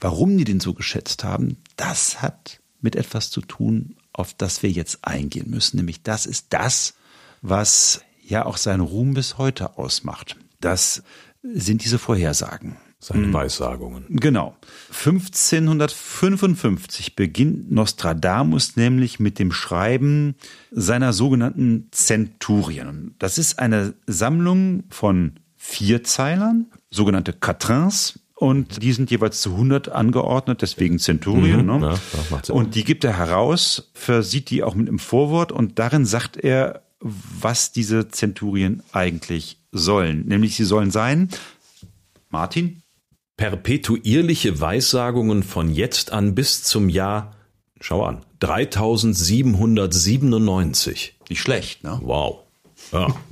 [0.00, 4.70] Warum die den so geschätzt haben, das hat mit etwas zu tun, auf das wir
[4.70, 5.76] jetzt eingehen müssen.
[5.76, 6.94] Nämlich das ist das,
[7.42, 10.36] was ja auch seinen Ruhm bis heute ausmacht.
[10.60, 11.02] Das
[11.54, 12.76] sind diese Vorhersagen.
[12.98, 13.34] Seine hm.
[13.34, 14.06] Weissagungen.
[14.08, 14.56] Genau.
[14.88, 20.34] 1555 beginnt Nostradamus nämlich mit dem Schreiben
[20.70, 23.14] seiner sogenannten Zenturien.
[23.18, 30.60] Das ist eine Sammlung von Vierzeilern, sogenannte Quatrains, und die sind jeweils zu 100 angeordnet,
[30.60, 31.66] deswegen Zenturien.
[31.66, 31.94] Mhm, ne?
[32.30, 36.36] ja, und die gibt er heraus, versieht die auch mit einem Vorwort und darin sagt
[36.36, 36.82] er,
[37.40, 40.26] was diese Zenturien eigentlich sollen.
[40.26, 41.28] Nämlich sie sollen sein,
[42.30, 42.82] Martin?
[43.36, 47.36] Perpetuierliche Weissagungen von jetzt an bis zum Jahr,
[47.80, 51.16] schau an, 3797.
[51.28, 52.00] Nicht schlecht, ne?
[52.02, 52.38] Wow.
[52.92, 53.14] Ja.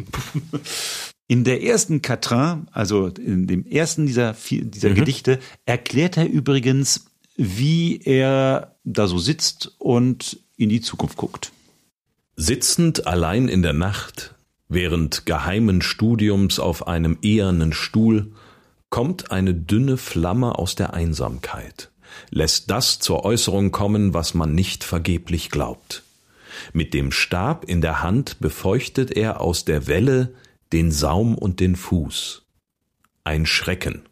[1.27, 4.95] In der ersten Quatrain, also in dem ersten dieser, dieser mhm.
[4.95, 7.07] Gedichte, erklärt er übrigens,
[7.37, 11.51] wie er da so sitzt und in die Zukunft guckt.
[12.37, 14.35] Sitzend allein in der Nacht,
[14.69, 18.33] während geheimen Studiums auf einem ehernen Stuhl,
[18.91, 21.93] kommt eine dünne Flamme aus der Einsamkeit,
[22.31, 26.03] lässt das zur Äußerung kommen, was man nicht vergeblich glaubt.
[26.73, 30.35] Mit dem Stab in der Hand befeuchtet er aus der Welle
[30.73, 32.43] den Saum und den Fuß.
[33.23, 34.03] Ein Schrecken.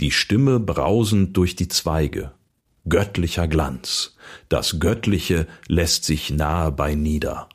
[0.00, 2.32] Die Stimme brausend durch die Zweige.
[2.88, 4.14] Göttlicher Glanz.
[4.48, 7.48] Das Göttliche lässt sich nahe bei nieder.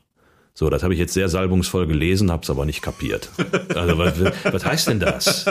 [0.60, 3.30] So, das habe ich jetzt sehr salbungsvoll gelesen, habe es aber nicht kapiert.
[3.74, 5.46] Also was, was heißt denn das?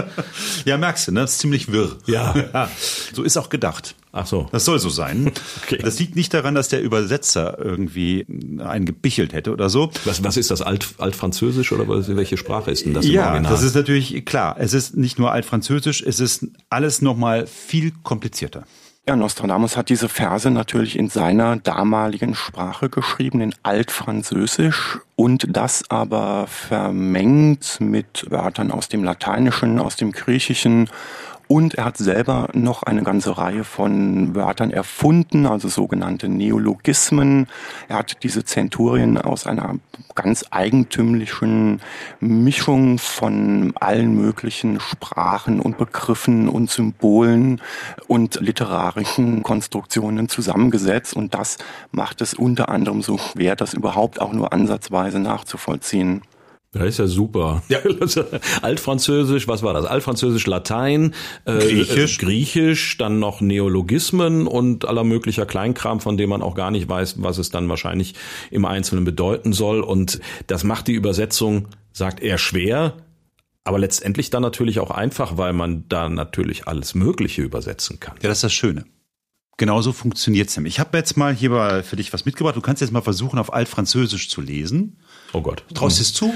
[0.65, 1.21] Ja, merkst du, ne?
[1.21, 1.97] Das ist ziemlich wirr.
[2.05, 2.35] Ja.
[2.53, 2.69] ja.
[3.13, 3.95] So ist auch gedacht.
[4.11, 4.49] Ach so.
[4.51, 5.31] Das soll so sein.
[5.63, 5.79] Okay.
[5.81, 8.27] Das liegt nicht daran, dass der Übersetzer irgendwie
[8.59, 9.89] einen gebichelt hätte oder so.
[10.05, 10.61] Was, was ist das?
[10.61, 13.07] Alt, Altfranzösisch oder welche Sprache ist denn das?
[13.07, 14.57] Ja, das ist natürlich klar.
[14.59, 18.65] Es ist nicht nur Altfranzösisch, es ist alles nochmal viel komplizierter.
[19.09, 25.89] Ja, Nostradamus hat diese Verse natürlich in seiner damaligen Sprache geschrieben, in Altfranzösisch und das
[25.89, 30.91] aber vermengt mit Wörtern aus dem Lateinischen, aus dem Griechischen
[31.51, 37.47] und er hat selber noch eine ganze Reihe von Wörtern erfunden, also sogenannte Neologismen.
[37.87, 39.79] Er hat diese Zenturien aus einer
[40.13, 41.81] ganz eigentümlichen
[42.19, 47.61] Mischung von allen möglichen Sprachen und Begriffen und Symbolen
[48.07, 51.15] und literarischen Konstruktionen zusammengesetzt.
[51.15, 51.57] Und das
[51.91, 56.21] macht es unter anderem so schwer, das überhaupt auch nur ansatzweise nachzuvollziehen.
[56.75, 57.63] Ja, ist ja super.
[57.67, 57.79] Ja.
[58.61, 59.85] Altfranzösisch, was war das?
[59.85, 62.19] Altfranzösisch, Latein, äh, Griechisch.
[62.19, 66.87] Äh, Griechisch, dann noch Neologismen und aller möglicher Kleinkram, von dem man auch gar nicht
[66.87, 68.13] weiß, was es dann wahrscheinlich
[68.51, 69.81] im Einzelnen bedeuten soll.
[69.81, 72.97] Und das macht die Übersetzung, sagt er, schwer,
[73.63, 78.15] aber letztendlich dann natürlich auch einfach, weil man da natürlich alles Mögliche übersetzen kann.
[78.21, 78.85] Ja, das ist das Schöne.
[79.57, 80.75] Genauso funktioniert's nämlich.
[80.75, 82.55] Ich habe jetzt mal hier für dich was mitgebracht.
[82.55, 84.97] Du kannst jetzt mal versuchen, auf Altfranzösisch zu lesen.
[85.33, 85.63] Oh Gott.
[85.73, 86.33] Traust du es zu?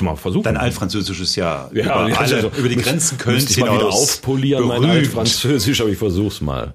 [0.00, 0.44] Mal versuchen.
[0.44, 3.88] Dein Altfranzösisch ist ja, ja, über, alle, also, über die Grenzen Kölns ich mal wieder
[3.88, 4.98] aufpolieren, mein berühmt.
[4.98, 6.74] Altfranzösisch, aber ich versuch's mal.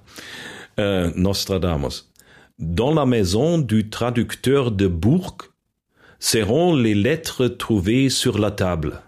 [0.78, 2.12] Äh, Nostradamus.
[2.58, 5.54] Dans la maison du traducteur de Bourg
[6.20, 9.02] seront les lettres trouvées sur la table.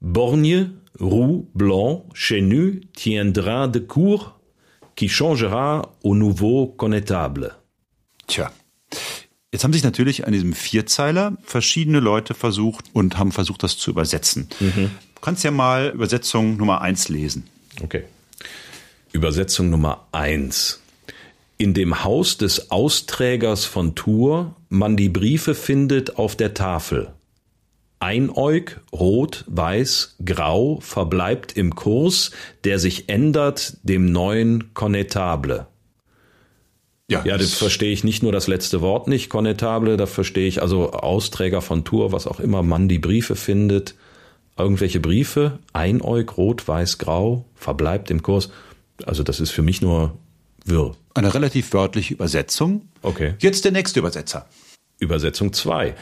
[0.00, 4.38] Borgne, roux, blanc, chenu tiendra de cours
[4.96, 7.56] qui changera au nouveau connétable.
[8.28, 8.52] Tja.
[9.54, 13.92] Jetzt haben sich natürlich an diesem Vierzeiler verschiedene Leute versucht und haben versucht, das zu
[13.92, 14.48] übersetzen.
[15.14, 17.46] Du kannst ja mal Übersetzung Nummer eins lesen.
[17.80, 18.02] Okay.
[19.12, 20.80] Übersetzung Nummer eins.
[21.56, 27.12] In dem Haus des Austrägers von Tours man die Briefe findet auf der Tafel.
[28.00, 32.32] Einäug, rot, weiß, grau verbleibt im Kurs,
[32.64, 35.68] der sich ändert dem neuen Connetable.
[37.24, 40.92] Ja, das verstehe ich nicht nur das letzte Wort nicht, Connetable, da verstehe ich also
[40.92, 43.94] Austräger von Tour, was auch immer man die Briefe findet.
[44.56, 48.50] Irgendwelche Briefe, Einäug, rot, weiß, grau, verbleibt im Kurs.
[49.04, 50.16] Also das ist für mich nur
[50.64, 50.94] wirr.
[51.14, 52.88] Eine relativ wörtliche Übersetzung.
[53.02, 53.34] Okay.
[53.38, 54.46] Jetzt der nächste Übersetzer.
[54.98, 55.94] Übersetzung 2.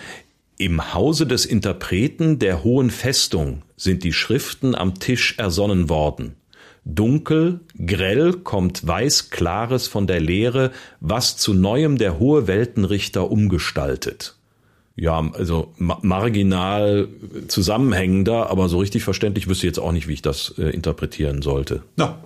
[0.58, 6.36] Im Hause des Interpreten der hohen Festung sind die Schriften am Tisch ersonnen worden.
[6.84, 14.36] Dunkel, grell kommt weiß Klares von der Lehre, was zu neuem der hohe Weltenrichter umgestaltet.
[14.94, 17.08] Ja, also ma marginal
[17.48, 21.40] zusammenhängender, aber so richtig verständlich wüsste ich jetzt auch nicht, wie ich das äh, interpretieren
[21.40, 21.82] sollte.
[21.96, 22.18] Na,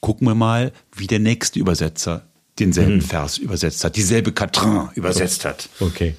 [0.00, 2.26] gucken wir mal, wie der nächste Übersetzer
[2.58, 5.68] denselben Vers übersetzt hat, dieselbe Quatrain übersetzt hat.
[5.80, 6.14] Okay.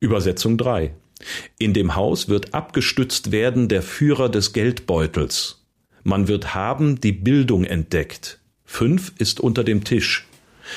[0.00, 0.94] Übersetzung 3.
[1.58, 5.63] In dem Haus wird abgestützt werden der Führer des Geldbeutels.
[6.04, 8.38] Man wird haben die Bildung entdeckt.
[8.64, 10.26] Fünf ist unter dem Tisch.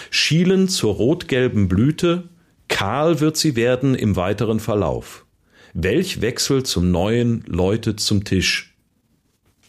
[0.09, 2.29] Schielen zur rotgelben Blüte,
[2.69, 5.25] kahl wird sie werden im weiteren Verlauf.
[5.73, 8.73] Welch Wechsel zum Neuen läutet zum Tisch.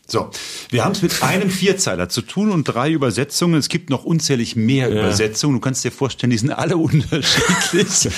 [0.06, 0.30] So,
[0.70, 3.56] wir haben es mit einem Vierzeiler zu tun und drei Übersetzungen.
[3.56, 5.54] Es gibt noch unzählig mehr Übersetzungen.
[5.56, 7.84] Du kannst dir vorstellen, die sind alle unterschiedlich.
[7.84, 8.12] äh, Sind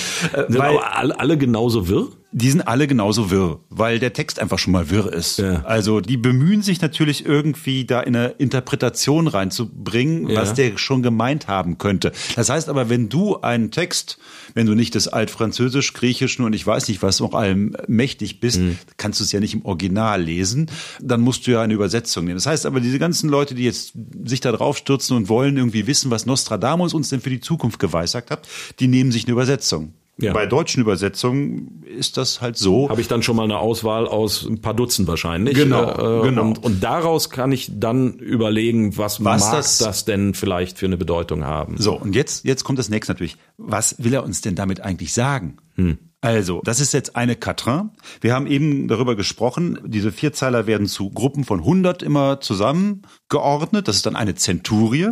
[0.57, 2.07] weil aber alle, alle genauso wirr?
[2.33, 5.39] Die sind alle genauso wirr, weil der Text einfach schon mal wirr ist.
[5.39, 5.63] Ja.
[5.63, 10.41] Also die bemühen sich natürlich irgendwie da in eine Interpretation reinzubringen, Ja.
[10.41, 12.11] was der schon gemeint haben könnte.
[12.35, 14.17] Das heißt aber, wenn du einen Text,
[14.53, 18.59] wenn du nicht das Altfranzösisch, Griechischen und ich weiß nicht was noch allem mächtig bist,
[18.59, 18.77] Mhm.
[18.97, 20.69] kannst du es ja nicht im Original lesen,
[21.01, 22.37] dann musst du ja eine Übersetzung nehmen.
[22.37, 23.93] Das heißt aber, diese ganzen Leute, die jetzt
[24.25, 27.79] sich da drauf stürzen und wollen irgendwie wissen, was Nostradamus uns denn für die Zukunft
[27.79, 28.47] geweissagt hat,
[28.79, 29.93] die nehmen sich eine Übersetzung.
[30.21, 30.33] Ja.
[30.33, 32.89] Bei deutschen Übersetzungen ist das halt so.
[32.89, 35.55] Habe ich dann schon mal eine Auswahl aus ein paar Dutzend wahrscheinlich.
[35.55, 36.43] Genau, Äh, genau.
[36.43, 40.85] Und, und daraus kann ich dann überlegen, was, Was mag das- das, denn vielleicht für
[40.85, 41.75] eine Bedeutung haben.
[41.77, 43.37] So, und jetzt, jetzt kommt das nächste natürlich.
[43.57, 45.57] Was will er uns denn damit eigentlich sagen?
[45.75, 45.97] Hm.
[46.23, 47.89] Also, das ist jetzt eine Quatrain.
[48.21, 53.87] Wir haben eben darüber gesprochen, diese Vierzeiler werden zu Gruppen von 100 immer zusammengeordnet.
[53.87, 55.09] Das ist dann eine Zenturie.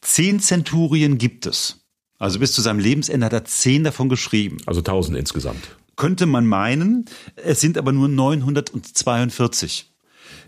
[0.00, 1.81] Zehn Zenturien gibt es.
[2.22, 4.58] Also bis zu seinem Lebensende hat er zehn davon geschrieben.
[4.66, 5.76] Also 1000 insgesamt.
[5.96, 9.92] Könnte man meinen, es sind aber nur 942.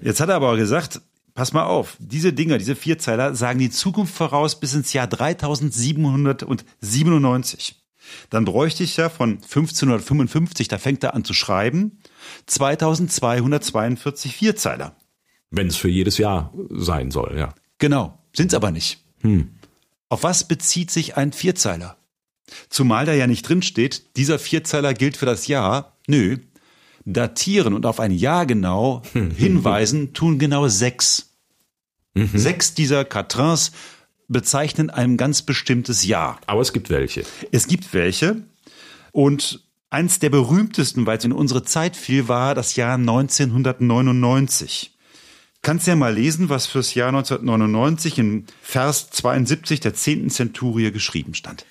[0.00, 1.00] Jetzt hat er aber gesagt,
[1.34, 7.82] pass mal auf, diese Dinger, diese Vierzeiler sagen die Zukunft voraus bis ins Jahr 3797.
[8.30, 11.98] Dann bräuchte ich ja von 1555, da fängt er an zu schreiben,
[12.46, 14.94] 2242 Vierzeiler.
[15.50, 17.52] Wenn es für jedes Jahr sein soll, ja.
[17.78, 19.04] Genau, sind's aber nicht.
[20.14, 21.96] Auf was bezieht sich ein Vierzeiler?
[22.68, 25.96] Zumal da ja nicht drin steht, dieser Vierzeiler gilt für das Jahr.
[26.06, 26.36] Nö.
[27.04, 31.32] Datieren und auf ein Jahr genau hinweisen tun genau sechs.
[32.14, 33.72] Sechs dieser Quatrains
[34.28, 36.38] bezeichnen ein ganz bestimmtes Jahr.
[36.46, 37.24] Aber es gibt welche.
[37.50, 38.36] Es gibt welche
[39.10, 44.93] und eins der berühmtesten, weil es in unsere Zeit fiel, war das Jahr 1999.
[45.64, 50.28] Kannst ja mal lesen, was fürs Jahr 1999 in Vers 72 der 10.
[50.28, 51.64] Zenturie geschrieben stand.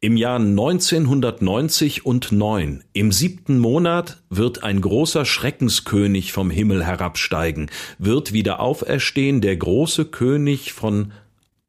[0.00, 7.70] Im Jahr 1990 und 9, im siebten Monat, wird ein großer Schreckenskönig vom Himmel herabsteigen,
[7.96, 11.12] wird wieder auferstehen der große König von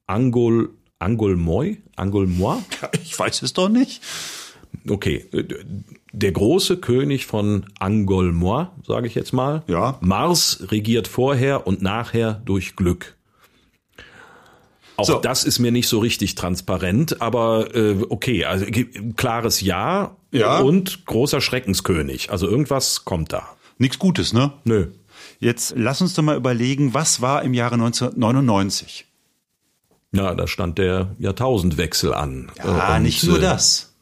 [0.06, 1.82] Angol, Angolmoy?
[1.96, 2.58] Angolmoy?
[3.04, 4.02] Ich weiß es doch nicht.
[4.90, 5.44] Okay, äh,
[6.12, 9.64] der große König von Angolmoy, sage ich jetzt mal.
[9.68, 9.98] Ja.
[10.02, 13.16] Mars regiert vorher und nachher durch Glück.
[14.96, 15.20] Auch So.
[15.20, 18.66] das ist mir nicht so richtig transparent, aber äh, okay, also
[19.16, 20.60] klares Ja, Ja.
[20.60, 22.30] und großer Schreckenskönig.
[22.32, 23.48] Also irgendwas kommt da.
[23.80, 24.52] Nichts Gutes, ne?
[24.66, 24.88] Nö.
[25.40, 29.06] Jetzt lass uns doch mal überlegen, was war im Jahre 1999?
[30.12, 32.52] Ja, da stand der Jahrtausendwechsel an.
[32.60, 33.93] Ja, Und, nicht nur äh, das.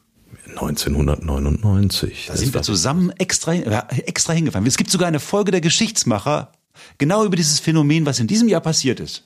[0.48, 2.26] 1999.
[2.28, 4.66] Da sind wir zusammen extra, extra hingefahren.
[4.66, 6.52] Es gibt sogar eine Folge der Geschichtsmacher,
[6.98, 9.24] genau über dieses Phänomen, was in diesem Jahr passiert ist.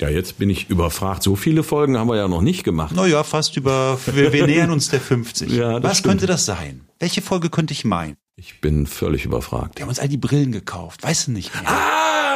[0.00, 1.22] Ja, jetzt bin ich überfragt.
[1.22, 2.94] So viele Folgen haben wir ja noch nicht gemacht.
[2.94, 5.52] Naja, fast über, wir, wir nähern uns der 50.
[5.52, 6.12] Ja, was stimmt.
[6.12, 6.80] könnte das sein?
[6.98, 8.16] Welche Folge könnte ich meinen?
[8.36, 9.78] Ich bin völlig überfragt.
[9.78, 11.70] Wir haben uns all die Brillen gekauft, weißt du nicht mehr.
[11.70, 12.31] Ah,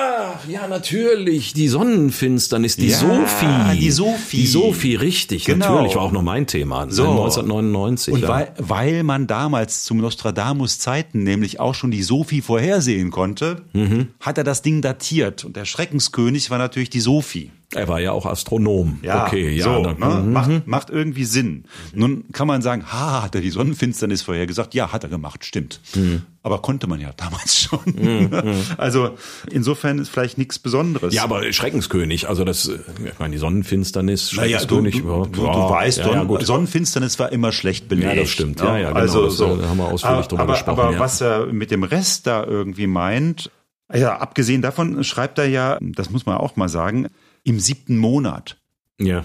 [0.48, 1.52] ja, natürlich.
[1.52, 3.78] Die Sonnenfinsternis, die Ja, Sophie.
[3.78, 4.36] die Sophie.
[4.38, 5.44] Die Sophie, richtig.
[5.44, 5.74] Genau.
[5.74, 6.86] Natürlich, war auch noch mein Thema.
[6.90, 7.02] So.
[7.10, 8.14] 1999.
[8.14, 8.28] Und ja.
[8.28, 14.08] weil, weil man damals zum Nostradamus Zeiten nämlich auch schon die Sophie vorhersehen konnte, Mhm.
[14.20, 15.44] hat er das Ding datiert.
[15.44, 17.50] Und der Schreckenskönig war natürlich die Sophie.
[17.74, 19.00] Er war ja auch Astronom.
[19.02, 19.64] okay, ja.
[19.64, 20.22] so, dann, ne?
[20.22, 20.32] mhm.
[20.32, 21.64] macht, macht irgendwie Sinn.
[21.94, 24.72] Nun kann man sagen, ha, hat er die Sonnenfinsternis vorhergesagt?
[24.74, 25.80] Ja, hat er gemacht, stimmt.
[25.94, 26.22] Mhm.
[26.42, 28.30] Aber konnte man ja damals schon.
[28.76, 29.16] Also
[29.50, 31.12] insofern ist vielleicht nichts Besonderes.
[31.12, 35.02] Ja, aber Schreckenskönig, also das, äh, ich meine, die Sonnenfinsternis, Naja, du, du, Schreckenskönig.
[35.02, 36.40] du, ja, du, ja, weißt, ja, ja.
[36.44, 38.14] Sonnenfinsternis war immer schlecht belegt.
[38.14, 38.60] Ja, das stimmt.
[38.60, 39.00] Ja, ja, genau.
[39.00, 39.56] Also Das, so.
[39.56, 40.98] da haben wir ausführlich aber, drüber aber, gesprochen, Aber ja.
[41.00, 43.50] was er mit dem Rest da irgendwie meint,
[43.92, 47.08] ja, abgesehen davon schreibt er ja, das muss man auch mal sagen,
[47.46, 48.58] im siebten Monat.
[49.00, 49.24] Ja.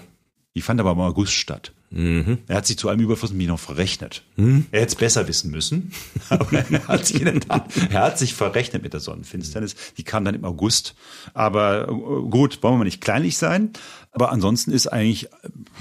[0.56, 1.74] Die fand aber im August statt.
[1.90, 2.38] Mhm.
[2.48, 4.24] Er hat sich zu allem Überfluss mich noch verrechnet.
[4.36, 4.66] Hm?
[4.72, 5.92] Er hätte es besser wissen müssen.
[6.30, 9.76] Aber er hat, sich Tat, er hat sich verrechnet mit der Sonnenfinsternis.
[9.98, 10.96] Die kam dann im August.
[11.34, 13.72] Aber äh, gut, wollen wir mal nicht kleinlich sein.
[14.14, 15.30] Aber ansonsten ist eigentlich,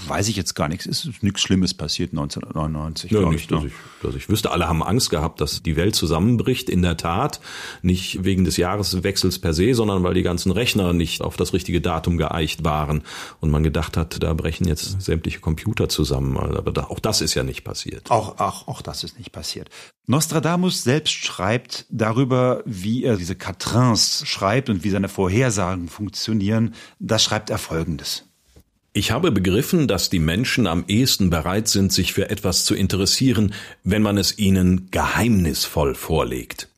[0.07, 3.11] weiß ich jetzt gar nichts, ist nichts Schlimmes passiert 1999.
[3.11, 3.69] Ja, nicht, dass ne?
[3.69, 4.53] ich, dass ich wüsste.
[4.53, 6.71] Alle haben Angst gehabt, dass die Welt zusammenbricht.
[6.71, 7.41] In der Tat.
[7.83, 11.81] Nicht wegen des Jahreswechsels per se, sondern weil die ganzen Rechner nicht auf das richtige
[11.81, 13.03] Datum geeicht waren.
[13.41, 16.37] Und man gedacht hat, da brechen jetzt sämtliche Computer zusammen.
[16.37, 18.13] Aber da, auch das ist ja nicht passiert.
[18.13, 19.71] Auch, auch, auch das ist nicht passiert.
[20.07, 26.75] Nostradamus selbst schreibt darüber, wie er diese Quatrains schreibt und wie seine Vorhersagen funktionieren.
[26.99, 28.25] Da schreibt er Folgendes.
[28.93, 33.55] Ich habe begriffen, dass die Menschen am ehesten bereit sind, sich für etwas zu interessieren,
[33.85, 36.69] wenn man es ihnen geheimnisvoll vorlegt.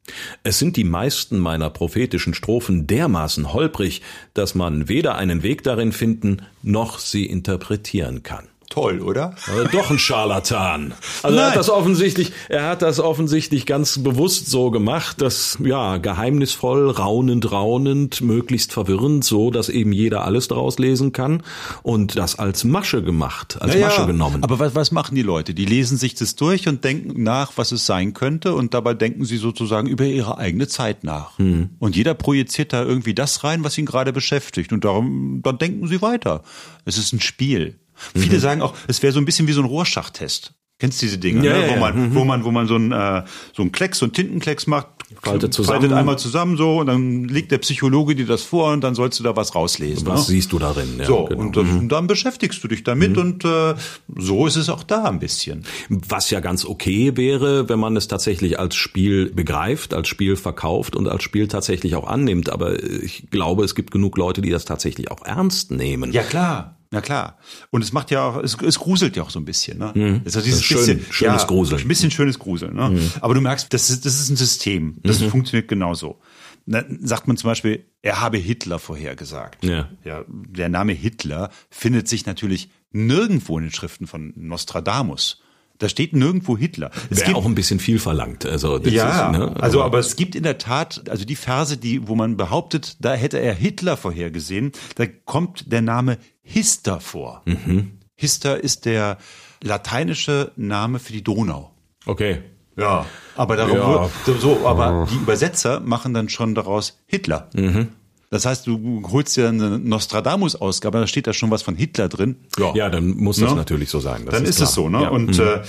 [0.42, 4.02] Es sind die meisten meiner prophetischen Strophen dermaßen holprig,
[4.34, 8.48] dass man weder einen Weg darin finden, noch sie interpretieren kann.
[8.72, 9.34] Toll, oder?
[9.46, 10.94] Also doch ein Scharlatan.
[11.22, 15.98] Also er hat das offensichtlich, er hat das offensichtlich ganz bewusst so gemacht, dass ja
[15.98, 21.42] geheimnisvoll, raunend, raunend, möglichst verwirrend, so dass eben jeder alles daraus lesen kann
[21.82, 24.42] und das als Masche gemacht, als Masche genommen.
[24.42, 25.52] Aber was, was machen die Leute?
[25.52, 29.26] Die lesen sich das durch und denken nach, was es sein könnte und dabei denken
[29.26, 31.38] sie sozusagen über ihre eigene Zeit nach.
[31.38, 31.68] Hm.
[31.78, 35.88] Und jeder projiziert da irgendwie das rein, was ihn gerade beschäftigt und darum, dann denken
[35.88, 36.42] sie weiter.
[36.86, 37.76] Es ist ein Spiel.
[38.14, 38.20] Mhm.
[38.20, 40.54] Viele sagen auch, es wäre so ein bisschen wie so ein Rohrschachtest.
[40.78, 41.66] Kennst du diese Dinge, Ja, ne?
[41.68, 43.22] ja, wo, man, wo man, wo man so ein, äh,
[43.54, 44.88] so ein Klecks, so ein Tintenklecks macht,
[45.22, 45.80] Faltet zusammen.
[45.80, 49.20] faltet einmal zusammen so und dann legt der Psychologe dir das vor und dann sollst
[49.20, 50.06] du da was rauslesen.
[50.08, 50.34] Was ne?
[50.34, 50.96] siehst du darin?
[50.98, 51.40] Ja, So, genau.
[51.40, 53.74] und das, dann beschäftigst du dich damit und äh,
[54.16, 55.64] so ist es auch da ein bisschen.
[55.88, 60.96] Was ja ganz okay wäre, wenn man es tatsächlich als Spiel begreift, als Spiel verkauft
[60.96, 62.50] und als Spiel tatsächlich auch annimmt.
[62.50, 66.10] Aber ich glaube, es gibt genug Leute, die das tatsächlich auch ernst nehmen.
[66.12, 66.78] Ja, klar.
[66.92, 67.38] Na klar.
[67.70, 70.20] Und es macht ja auch, es, es gruselt ja auch so ein bisschen, ne?
[70.24, 71.80] Es hat dieses Das ist schön, bisschen, schönes ja, Gruseln.
[71.80, 73.10] Ein bisschen schönes Gruseln, ne?
[73.20, 74.98] Aber du merkst, das ist, das ist ein System.
[75.02, 76.20] Das funktioniert genauso.
[76.66, 79.64] Na, sagt man zum Beispiel, er habe Hitler vorhergesagt.
[79.64, 79.88] Ja.
[80.04, 80.24] ja.
[80.28, 85.42] Der Name Hitler findet sich natürlich nirgendwo in den Schriften von Nostradamus.
[85.78, 86.92] Da steht nirgendwo Hitler.
[87.10, 88.46] Es Wäre auch ein bisschen viel verlangt.
[88.46, 92.06] Also ja, ist, ne, also aber es gibt in der Tat, also die Verse, die,
[92.06, 97.42] wo man behauptet, da hätte er Hitler vorhergesehen, da kommt der Name Hister vor.
[97.44, 97.92] Mhm.
[98.16, 99.18] Hister ist der
[99.62, 101.70] lateinische Name für die Donau.
[102.06, 102.42] okay.
[102.74, 103.04] Ja,
[103.36, 104.08] aber darum Ja.
[104.24, 107.50] so, so, aber die Übersetzer machen dann schon daraus Hitler.
[107.54, 107.88] Mhm.
[108.30, 112.36] Das heißt, du holst dir eine Nostradamus-Ausgabe, da steht da schon was von Hitler drin.
[112.74, 113.56] Ja, dann muss das Ne?
[113.56, 114.24] natürlich so sein.
[114.24, 114.68] Dann ist, klar.
[114.70, 115.02] es so, ne?
[115.02, 115.08] Ja.
[115.10, 115.60] Und äh,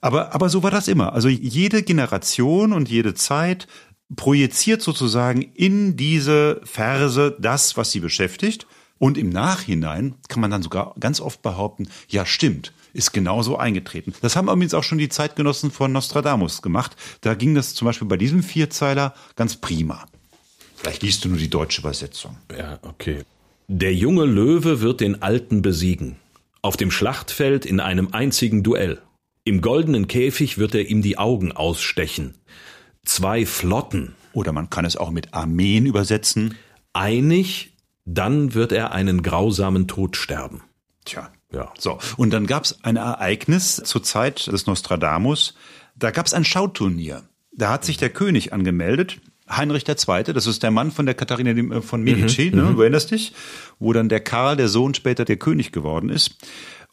[0.00, 1.12] aber aber so war das immer.
[1.12, 3.68] Also jede Generation und jede Zeit
[4.16, 8.66] projiziert sozusagen in diese Verse das, was sie beschäftigt.
[8.98, 14.12] Und im Nachhinein kann man dann sogar ganz oft behaupten, ja stimmt, ist genauso eingetreten.
[14.20, 16.96] Das haben übrigens auch schon die Zeitgenossen von Nostradamus gemacht.
[17.20, 20.06] Da ging das zum Beispiel bei diesem Vierzeiler ganz prima.
[20.74, 22.36] Vielleicht liest du nur die deutsche Übersetzung.
[22.56, 23.22] Ja, okay.
[23.66, 26.16] Der junge Löwe wird den Alten besiegen.
[26.62, 29.00] Auf dem Schlachtfeld in einem einzigen Duell.
[29.44, 32.34] Im goldenen Käfig wird er ihm die Augen ausstechen.
[33.04, 34.14] Zwei Flotten.
[34.32, 36.54] Oder man kann es auch mit Armeen übersetzen.
[36.92, 37.72] Einig,
[38.14, 40.62] dann wird er einen grausamen Tod sterben.
[41.04, 41.30] Tja.
[41.52, 41.72] Ja.
[41.78, 45.54] So, und dann gab es ein Ereignis zur Zeit des Nostradamus.
[45.96, 47.22] Da gab es ein Schauturnier.
[47.52, 49.18] Da hat sich der König angemeldet
[49.50, 52.82] Heinrich II., das ist der Mann von der Katharina äh, von Medici, mhm, ne, du
[52.82, 53.32] erinnerst dich,
[53.78, 56.36] wo dann der Karl, der Sohn, später der König geworden ist.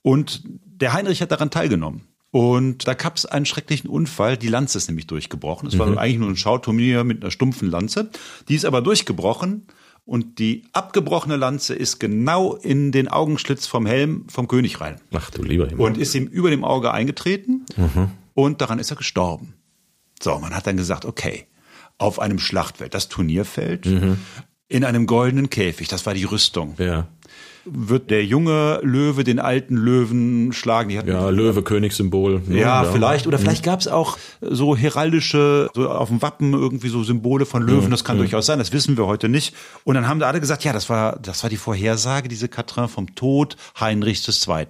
[0.02, 2.08] Und der Heinrich hat daran teilgenommen.
[2.32, 4.38] Und da gab es einen schrecklichen Unfall.
[4.38, 5.70] Die Lanze ist nämlich durchgebrochen.
[5.70, 5.98] Es war mhm.
[5.98, 8.10] eigentlich nur ein Schauturnier mit einer stumpfen Lanze.
[8.50, 9.68] Die ist aber durchgebrochen.
[10.06, 15.02] Und die abgebrochene Lanze ist genau in den Augenschlitz vom Helm vom König rein.
[15.12, 15.84] Ach du lieber Himmel.
[15.84, 17.66] Und ist ihm über dem Auge eingetreten.
[17.76, 18.12] Mhm.
[18.36, 19.56] Und daran ist er gestorben.
[20.22, 21.48] So, man hat dann gesagt, okay,
[21.98, 24.18] auf einem Schlachtfeld, das Turnierfeld, mhm.
[24.68, 26.76] in einem goldenen Käfig, das war die Rüstung.
[26.78, 27.08] Ja.
[27.66, 30.92] Wird der junge Löwe den alten Löwen schlagen?
[30.92, 32.44] Ja, Löwe, Königssymbol.
[32.50, 33.26] Ja, ja, vielleicht.
[33.26, 33.70] Oder vielleicht mhm.
[33.70, 37.86] gab es auch so heraldische, so auf dem Wappen irgendwie so Symbole von Löwen.
[37.86, 37.92] Mhm.
[37.92, 38.22] Das kann mhm.
[38.22, 38.60] durchaus sein.
[38.60, 39.56] Das wissen wir heute nicht.
[39.84, 42.88] Und dann haben da alle gesagt, ja, das war, das war die Vorhersage, diese Katrin
[42.88, 44.68] vom Tod Heinrichs II.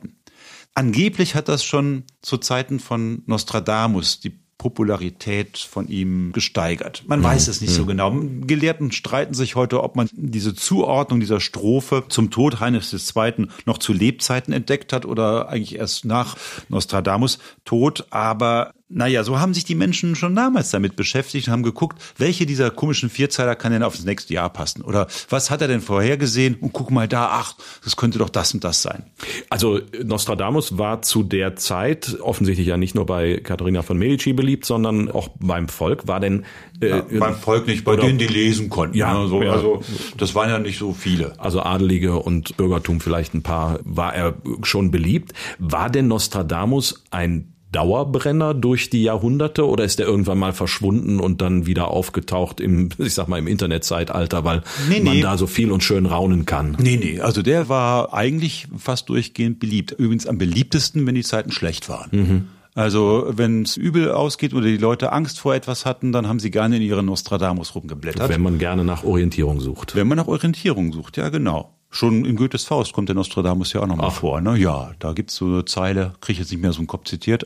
[0.74, 7.04] Angeblich hat das schon zu Zeiten von Nostradamus die Popularität von ihm gesteigert.
[7.08, 7.26] Man mhm.
[7.26, 7.76] weiß es nicht mhm.
[7.76, 8.16] so genau.
[8.48, 13.48] Gelehrten streiten sich heute, ob man diese Zuordnung dieser Strophe zum Tod Heinrichs II.
[13.66, 16.38] noch zu Lebzeiten entdeckt hat oder eigentlich erst nach
[16.70, 18.08] Nostradamus Tod.
[18.12, 22.46] Aber naja, so haben sich die Menschen schon damals damit beschäftigt und haben geguckt, welche
[22.46, 24.84] dieser komischen Vierzeiler kann denn auf das nächste Jahr passen?
[24.84, 26.56] Oder was hat er denn vorhergesehen?
[26.56, 29.04] Und guck mal da, ach, das könnte doch das und das sein.
[29.50, 34.66] Also Nostradamus war zu der Zeit offensichtlich ja nicht nur bei Katharina von Medici beliebt,
[34.66, 36.08] sondern auch beim Volk.
[36.08, 36.46] War denn
[36.80, 38.96] äh, ja, beim Volk nicht, bei oder, denen die lesen konnten.
[38.96, 39.28] Ja, ne?
[39.28, 39.82] so, ja, also
[40.18, 41.34] das waren ja nicht so viele.
[41.40, 45.34] Also Adelige und Bürgertum vielleicht ein paar, war er schon beliebt.
[45.58, 51.42] War denn Nostradamus ein Dauerbrenner durch die Jahrhunderte oder ist der irgendwann mal verschwunden und
[51.42, 55.72] dann wieder aufgetaucht im, ich sag mal, im Internetzeitalter, weil nee, man da so viel
[55.72, 56.78] und schön raunen kann?
[56.80, 59.92] Nee, nee, also der war eigentlich fast durchgehend beliebt.
[59.92, 62.10] Übrigens am beliebtesten, wenn die Zeiten schlecht waren.
[62.12, 62.48] Mhm.
[62.76, 66.52] Also wenn es übel ausgeht oder die Leute Angst vor etwas hatten, dann haben sie
[66.52, 68.30] gerne in ihren Nostradamus rumgeblättert.
[68.30, 69.96] Wenn man gerne nach Orientierung sucht.
[69.96, 71.74] Wenn man nach Orientierung sucht, ja genau.
[71.96, 74.42] Schon in Goethes Faust kommt der Nostradamus ja auch nochmal vor.
[74.42, 74.58] Ne?
[74.58, 77.46] Ja, da gibt's so eine Zeile, kriege ich jetzt nicht mehr so einen Kopf zitiert.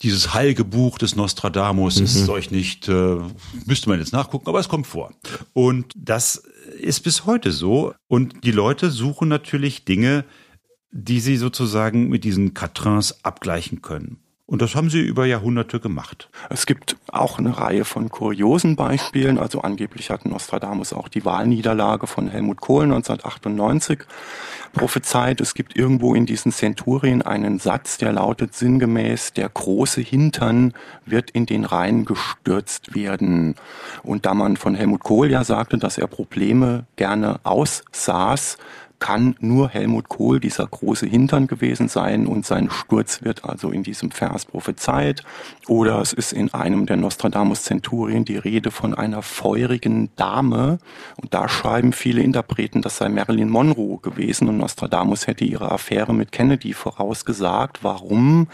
[0.00, 2.04] Dieses heilige Buch des Nostradamus mhm.
[2.04, 3.18] ist euch nicht, äh,
[3.66, 5.12] müsste man jetzt nachgucken, aber es kommt vor.
[5.52, 6.36] Und das
[6.80, 7.92] ist bis heute so.
[8.08, 10.24] Und die Leute suchen natürlich Dinge,
[10.90, 14.21] die sie sozusagen mit diesen Quatrains abgleichen können.
[14.46, 16.28] Und das haben sie über Jahrhunderte gemacht.
[16.50, 19.38] Es gibt auch eine Reihe von kuriosen Beispielen.
[19.38, 24.00] Also angeblich hat Nostradamus auch die Wahlniederlage von Helmut Kohl 1998
[24.72, 25.40] prophezeit.
[25.40, 30.74] Es gibt irgendwo in diesen Zenturien einen Satz, der lautet sinngemäß, der große Hintern
[31.06, 33.54] wird in den Rhein gestürzt werden.
[34.02, 38.58] Und da man von Helmut Kohl ja sagte, dass er Probleme gerne aussaß,
[39.02, 43.82] kann nur Helmut Kohl dieser große Hintern gewesen sein und sein Sturz wird also in
[43.82, 45.24] diesem Vers prophezeit.
[45.66, 50.78] Oder es ist in einem der Nostradamus-Zenturien die Rede von einer feurigen Dame
[51.20, 56.14] und da schreiben viele Interpreten, das sei Marilyn Monroe gewesen und Nostradamus hätte ihre Affäre
[56.14, 57.82] mit Kennedy vorausgesagt.
[57.82, 58.46] Warum?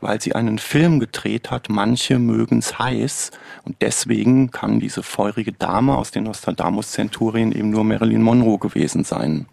[0.00, 3.30] Weil sie einen Film gedreht hat, manche mögen's heiß
[3.62, 9.46] und deswegen kann diese feurige Dame aus den Nostradamus-Zenturien eben nur Marilyn Monroe gewesen sein.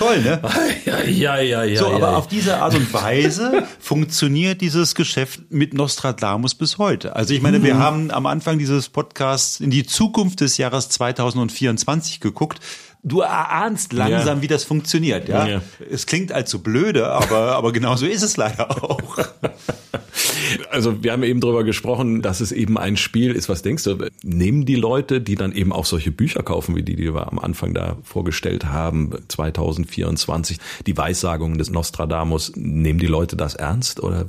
[0.00, 0.40] Toll, ne?
[0.84, 1.78] Ja, ja, ja, ja.
[1.78, 2.16] So, aber ja.
[2.16, 7.16] auf diese Art und Weise funktioniert dieses Geschäft mit Nostradamus bis heute.
[7.16, 7.64] Also ich meine, mhm.
[7.64, 12.60] wir haben am Anfang dieses Podcasts in die Zukunft des Jahres 2024 geguckt.
[13.02, 14.42] Du erahnst langsam, ja.
[14.42, 15.46] wie das funktioniert, ja?
[15.46, 15.62] ja?
[15.90, 19.18] Es klingt allzu blöde, aber, aber genau so ist es leider auch.
[20.70, 23.48] Also wir haben eben drüber gesprochen, dass es eben ein Spiel ist.
[23.48, 26.96] Was denkst du, nehmen die Leute, die dann eben auch solche Bücher kaufen, wie die,
[26.96, 33.36] die wir am Anfang da vorgestellt haben, 2024, die Weissagungen des Nostradamus, nehmen die Leute
[33.36, 34.26] das ernst oder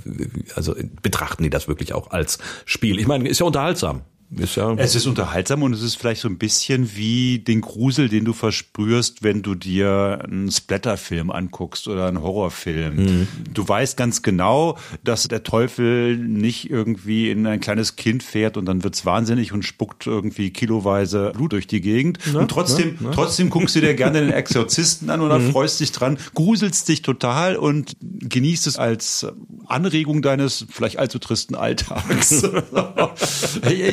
[0.55, 2.99] also betrachten die das wirklich auch als Spiel?
[2.99, 4.01] Ich meine, ist ja unterhaltsam.
[4.38, 8.07] Ist ja es ist unterhaltsam und es ist vielleicht so ein bisschen wie den Grusel,
[8.07, 12.95] den du verspürst, wenn du dir einen Splatterfilm anguckst oder einen Horrorfilm.
[12.95, 13.27] Mhm.
[13.53, 18.65] Du weißt ganz genau, dass der Teufel nicht irgendwie in ein kleines Kind fährt und
[18.65, 22.19] dann wird's wahnsinnig und spuckt irgendwie kiloweise Blut durch die Gegend.
[22.32, 23.15] Na, und trotzdem, na, na.
[23.15, 25.51] trotzdem guckst du dir gerne den Exorzisten an oder mhm.
[25.51, 29.27] freust dich dran, gruselst dich total und genießt es als
[29.72, 32.41] Anregung deines vielleicht allzu tristen Alltags.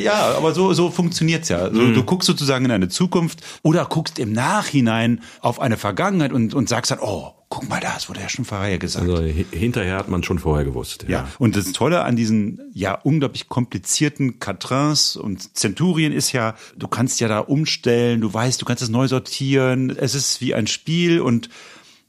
[0.03, 1.73] ja, aber so, so funktioniert's ja.
[1.73, 1.93] So, mhm.
[1.93, 6.69] Du guckst sozusagen in eine Zukunft oder guckst im Nachhinein auf eine Vergangenheit und, und
[6.69, 9.09] sagst dann, oh, guck mal, das wurde ja schon vorher gesagt.
[9.09, 11.03] Also hinterher hat man schon vorher gewusst.
[11.03, 11.09] Ja.
[11.09, 11.27] ja.
[11.39, 17.19] Und das Tolle an diesen ja unglaublich komplizierten Quatrains und Zenturien ist ja, du kannst
[17.19, 19.89] ja da umstellen, du weißt, du kannst es neu sortieren.
[19.89, 21.49] Es ist wie ein Spiel und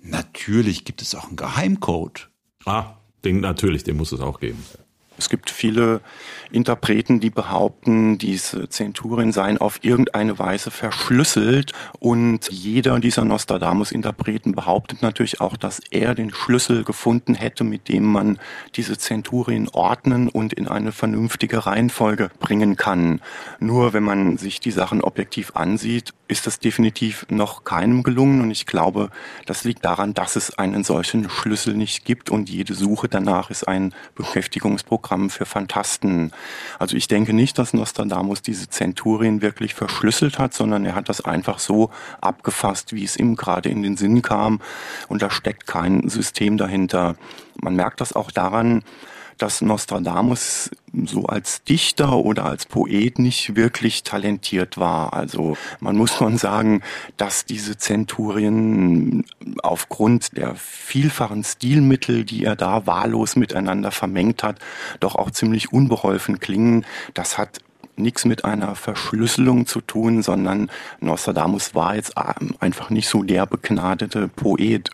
[0.02, 2.28] natürlich gibt es auch einen Geheimcode.
[2.66, 4.62] Ah, den natürlich, den muss es auch geben.
[5.20, 6.00] Es gibt viele
[6.50, 11.72] Interpreten, die behaupten, diese Zenturien seien auf irgendeine Weise verschlüsselt.
[11.98, 18.04] Und jeder dieser Nostradamus-Interpreten behauptet natürlich auch, dass er den Schlüssel gefunden hätte, mit dem
[18.10, 18.38] man
[18.76, 23.20] diese Zenturien ordnen und in eine vernünftige Reihenfolge bringen kann.
[23.58, 28.40] Nur wenn man sich die Sachen objektiv ansieht, ist das definitiv noch keinem gelungen.
[28.40, 29.10] Und ich glaube,
[29.44, 32.30] das liegt daran, dass es einen solchen Schlüssel nicht gibt.
[32.30, 36.30] Und jede Suche danach ist ein Beschäftigungsprogramm für Fantasten.
[36.78, 41.20] Also ich denke nicht, dass Nostradamus diese Zenturien wirklich verschlüsselt hat, sondern er hat das
[41.20, 41.90] einfach so
[42.20, 44.60] abgefasst, wie es ihm gerade in den Sinn kam
[45.08, 47.16] und da steckt kein System dahinter.
[47.60, 48.82] Man merkt das auch daran,
[49.40, 50.70] dass Nostradamus
[51.06, 55.14] so als Dichter oder als Poet nicht wirklich talentiert war.
[55.14, 56.82] Also man muss schon sagen,
[57.16, 59.24] dass diese Zenturien
[59.62, 64.58] aufgrund der vielfachen Stilmittel, die er da wahllos miteinander vermengt hat,
[65.00, 66.84] doch auch ziemlich unbeholfen klingen.
[67.14, 67.60] Das hat
[67.96, 70.70] nichts mit einer Verschlüsselung zu tun, sondern
[71.00, 74.90] Nostradamus war jetzt einfach nicht so der begnadete Poet.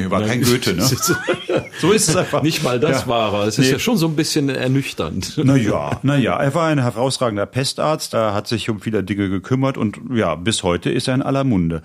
[0.00, 0.82] Nee, war kein Goethe, ne?
[1.80, 2.42] so ist es einfach.
[2.42, 3.06] Nicht mal das ja.
[3.06, 3.46] war er.
[3.46, 3.72] Es ist nee.
[3.72, 5.38] ja schon so ein bisschen ernüchternd.
[5.44, 10.00] Naja, naja, er war ein herausragender Pestarzt, er hat sich um viele Dinge gekümmert und
[10.12, 11.82] ja, bis heute ist er in aller Munde.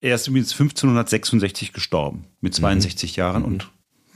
[0.00, 3.20] Er ist übrigens 1566 gestorben, mit 62 mhm.
[3.20, 3.70] Jahren und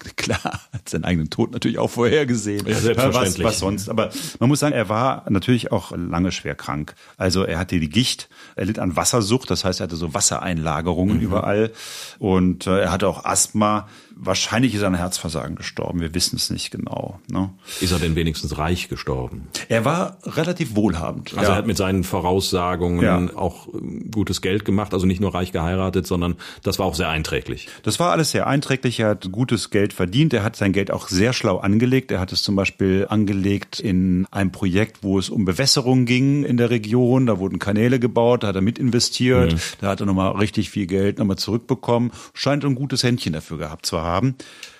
[0.16, 2.66] klar, hat seinen eigenen Tod natürlich auch vorhergesehen.
[2.66, 3.44] Ja, selbstverständlich.
[3.44, 3.88] Was, was sonst.
[3.88, 6.94] Aber man muss sagen, er war natürlich auch lange schwer krank.
[7.16, 11.16] Also er hatte die Gicht, er litt an Wassersucht, das heißt, er hatte so Wassereinlagerungen
[11.16, 11.22] mhm.
[11.22, 11.72] überall
[12.18, 13.88] und äh, er hatte auch Asthma.
[14.16, 16.00] Wahrscheinlich ist er an Herzversagen gestorben.
[16.00, 17.18] Wir wissen es nicht genau.
[17.28, 17.50] Ne?
[17.80, 19.48] Ist er denn wenigstens reich gestorben?
[19.68, 21.32] Er war relativ wohlhabend.
[21.36, 21.54] Also ja.
[21.54, 23.36] er hat mit seinen Voraussagungen ja.
[23.36, 24.94] auch ähm, gutes Geld gemacht.
[24.94, 27.68] Also nicht nur reich geheiratet, sondern das war auch sehr einträglich.
[27.82, 29.00] Das war alles sehr einträglich.
[29.00, 30.32] Er hat gutes Geld verdient.
[30.32, 32.12] Er hat sein Geld auch sehr schlau angelegt.
[32.12, 36.56] Er hat es zum Beispiel angelegt in ein Projekt, wo es um Bewässerung ging in
[36.56, 37.26] der Region.
[37.26, 38.44] Da wurden Kanäle gebaut.
[38.44, 39.54] Da hat er mit investiert.
[39.54, 39.58] Mhm.
[39.80, 42.12] Da hat er nochmal richtig viel Geld nochmal zurückbekommen.
[42.32, 44.03] Scheint ein gutes Händchen dafür gehabt zu haben.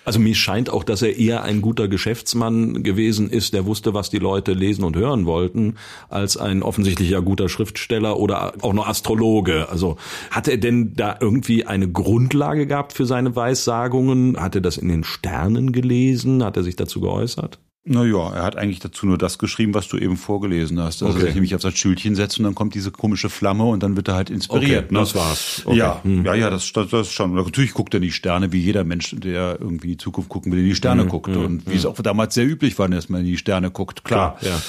[0.05, 4.11] Also mir scheint auch, dass er eher ein guter Geschäftsmann gewesen ist, der wusste, was
[4.11, 5.75] die Leute lesen und hören wollten,
[6.09, 9.67] als ein offensichtlicher guter Schriftsteller oder auch noch Astrologe.
[9.69, 9.97] Also
[10.29, 14.39] hat er denn da irgendwie eine Grundlage gehabt für seine Weissagungen?
[14.39, 16.43] Hat er das in den Sternen gelesen?
[16.43, 17.59] Hat er sich dazu geäußert?
[17.87, 21.03] Naja, er hat eigentlich dazu nur das geschrieben, was du eben vorgelesen hast.
[21.03, 21.27] Also okay.
[21.27, 24.07] sich nämlich auf das Schildchen setzt und dann kommt diese komische Flamme und dann wird
[24.07, 24.85] er halt inspiriert.
[24.85, 24.99] Okay, ne?
[25.01, 25.61] Das war's.
[25.65, 25.77] Okay.
[25.77, 26.25] Ja, hm.
[26.25, 27.35] ja, ja, das, das, das schon.
[27.35, 30.59] Natürlich guckt er in die Sterne, wie jeder Mensch, der irgendwie die Zukunft gucken will,
[30.59, 31.27] in die Sterne hm, guckt.
[31.27, 31.77] Hm, und wie hm.
[31.77, 34.03] es auch damals sehr üblich war, dass man in die Sterne guckt.
[34.03, 34.37] Klar.
[34.39, 34.61] Klar ja.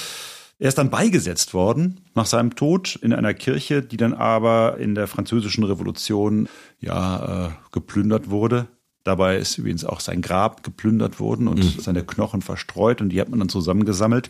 [0.59, 4.95] Er ist dann beigesetzt worden nach seinem Tod in einer Kirche, die dann aber in
[4.95, 6.49] der französischen Revolution
[6.79, 8.67] ja äh, geplündert wurde
[9.07, 11.79] Dabei ist übrigens auch sein Grab geplündert worden und mhm.
[11.79, 14.29] seine Knochen verstreut und die hat man dann zusammengesammelt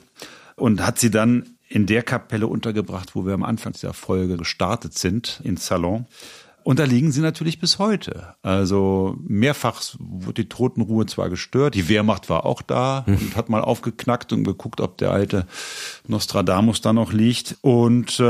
[0.56, 4.96] und hat sie dann in der Kapelle untergebracht, wo wir am Anfang dieser Folge gestartet
[4.96, 6.06] sind, in Salon.
[6.68, 8.36] Und da liegen sie natürlich bis heute.
[8.42, 13.16] Also mehrfach wurde die Totenruhe zwar gestört, die Wehrmacht war auch da hm.
[13.16, 15.48] und hat mal aufgeknackt und geguckt, ob der alte
[16.08, 17.56] Nostradamus da noch liegt.
[17.62, 18.24] Und äh,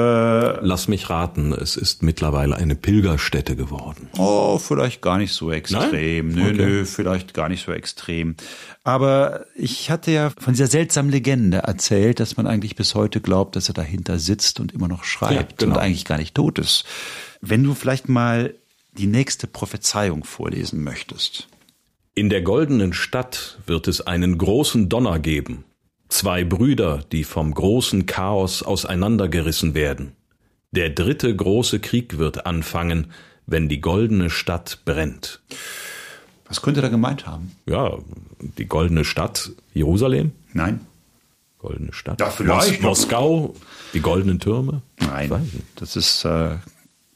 [0.63, 4.07] lass mich raten, es ist mittlerweile eine Pilgerstätte geworden.
[4.19, 6.27] Oh, vielleicht gar nicht so extrem.
[6.27, 6.35] Nein?
[6.35, 6.57] Nö, okay.
[6.57, 8.35] nö, vielleicht gar nicht so extrem.
[8.83, 13.55] Aber ich hatte ja von dieser seltsamen Legende erzählt, dass man eigentlich bis heute glaubt,
[13.55, 15.73] dass er dahinter sitzt und immer noch schreibt ja, genau.
[15.73, 16.85] und eigentlich gar nicht tot ist.
[17.49, 18.55] Wenn du vielleicht mal
[18.97, 21.47] die nächste Prophezeiung vorlesen möchtest.
[22.13, 25.63] In der goldenen Stadt wird es einen großen Donner geben.
[26.09, 30.13] Zwei Brüder, die vom großen Chaos auseinandergerissen werden.
[30.71, 33.11] Der dritte große Krieg wird anfangen,
[33.45, 35.41] wenn die goldene Stadt brennt.
[36.47, 37.53] Was könnte er gemeint haben?
[37.65, 37.97] Ja,
[38.57, 40.31] die goldene Stadt Jerusalem?
[40.53, 40.81] Nein.
[41.59, 42.19] Goldene Stadt.
[42.19, 42.81] Ja, vielleicht.
[42.81, 43.55] Moskau,
[43.93, 44.81] die goldenen Türme?
[44.99, 45.49] Nein.
[45.75, 46.57] Das ist äh,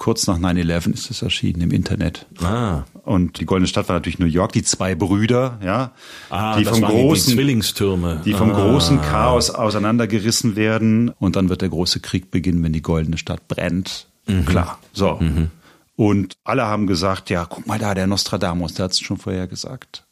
[0.01, 2.25] kurz nach 9-11 ist es erschienen im Internet.
[2.41, 2.85] Ah.
[3.03, 5.91] Und die Goldene Stadt war natürlich New York, die zwei Brüder, ja,
[6.31, 8.55] ah, die vom großen die Zwillingstürme, die vom ah.
[8.55, 13.47] großen Chaos auseinandergerissen werden und dann wird der große Krieg beginnen, wenn die Goldene Stadt
[13.47, 14.07] brennt.
[14.25, 14.45] Mhm.
[14.47, 14.79] Klar.
[14.91, 15.17] So.
[15.19, 15.51] Mhm.
[15.95, 19.45] Und alle haben gesagt, ja, guck mal da, der Nostradamus, der hat es schon vorher
[19.45, 20.03] gesagt.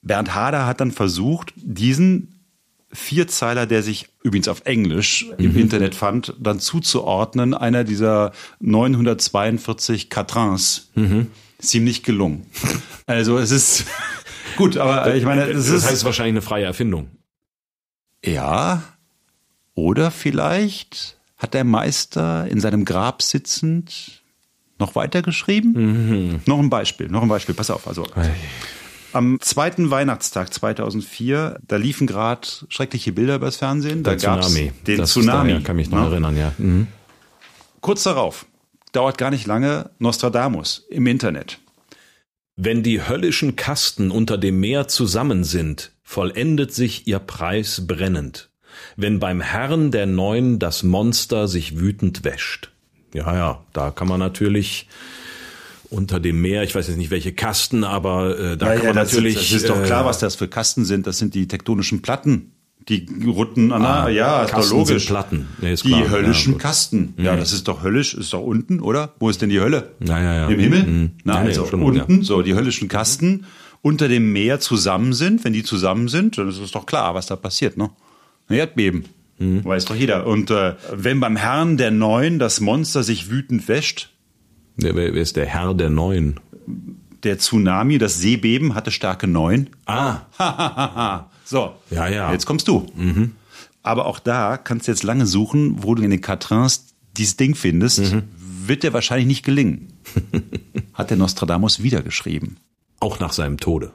[0.00, 2.39] Bernd Hader hat dann versucht, diesen
[2.92, 5.58] Vierzeiler, der sich übrigens auf Englisch im mhm.
[5.58, 10.90] Internet fand, dann zuzuordnen, einer dieser 942 Quatrains.
[10.94, 11.28] Mhm.
[11.74, 12.46] Nicht gelungen.
[13.06, 13.84] Also es ist
[14.56, 17.10] gut, aber ich meine, es das heißt wahrscheinlich eine freie Erfindung.
[18.24, 18.82] Ja,
[19.74, 24.22] oder vielleicht hat der Meister in seinem Grab sitzend
[24.78, 25.72] noch weitergeschrieben?
[25.72, 26.40] Mhm.
[26.46, 27.86] Noch ein Beispiel, noch ein Beispiel, pass auf.
[27.86, 28.06] Also
[29.12, 34.02] Am zweiten Weihnachtstag 2004, da liefen gerade schreckliche Bilder übers Fernsehen.
[34.02, 34.72] Da Der Tsunami.
[34.86, 35.50] den Das- Tsunami.
[35.50, 36.10] daher kann mich noch ne?
[36.10, 36.52] erinnern, ja.
[36.58, 36.86] Mhm.
[37.80, 38.46] Kurz darauf,
[38.92, 41.58] dauert gar nicht lange, Nostradamus im Internet.
[42.56, 48.50] Wenn die höllischen Kasten unter dem Meer zusammen sind, vollendet sich ihr Preis brennend.
[48.96, 52.70] Wenn beim Herrn der Neun das Monster sich wütend wäscht.
[53.14, 54.88] Ja, ja, da kann man natürlich
[55.90, 59.12] unter dem Meer, ich weiß jetzt nicht welche Kasten, aber äh, da kann man das,
[59.12, 59.36] natürlich.
[59.36, 61.06] Ist, das ist doch klar, äh, was das für Kasten sind.
[61.06, 62.52] Das sind die tektonischen Platten.
[62.88, 65.06] Die rutten an der, ja, ist doch Ah, logisch.
[65.06, 65.46] Platten.
[65.60, 66.08] Nee, ist die klar.
[66.10, 66.58] höllischen Ja.
[66.58, 67.14] Kasten.
[67.18, 69.14] Ja, das ist doch höllisch, ist doch unten, oder?
[69.20, 69.90] Wo ist denn die Hölle?
[70.02, 70.48] Ja, ja, ja.
[70.48, 70.82] Im Himmel?
[70.84, 71.10] Mhm.
[71.24, 73.44] Na, nee, also schon, unten, so die höllischen Kasten
[73.82, 75.44] unter dem Meer zusammen sind.
[75.44, 77.90] Wenn die zusammen sind, dann ist es doch klar, was da passiert, ne?
[78.48, 79.04] Ein Erdbeben.
[79.38, 79.64] Mhm.
[79.64, 80.26] Weiß doch jeder.
[80.26, 84.10] Und äh, wenn beim Herrn der Neun das Monster sich wütend wäscht,
[84.80, 86.40] Wer, wer wer ist der Herr der Neun?
[87.22, 89.68] der Tsunami, das Seebeben hatte Stärke 9.
[89.86, 90.20] Ah,
[91.44, 91.74] So.
[91.90, 92.32] Ja, ja.
[92.32, 92.86] Jetzt kommst du.
[93.82, 97.54] Aber auch da kannst du jetzt lange suchen, wo du in den Quatrains dieses Ding
[97.54, 98.14] findest.
[98.66, 99.88] Wird dir wahrscheinlich nicht gelingen.
[100.94, 102.56] Hat der Nostradamus wieder geschrieben.
[103.00, 103.90] auch nach seinem Tode.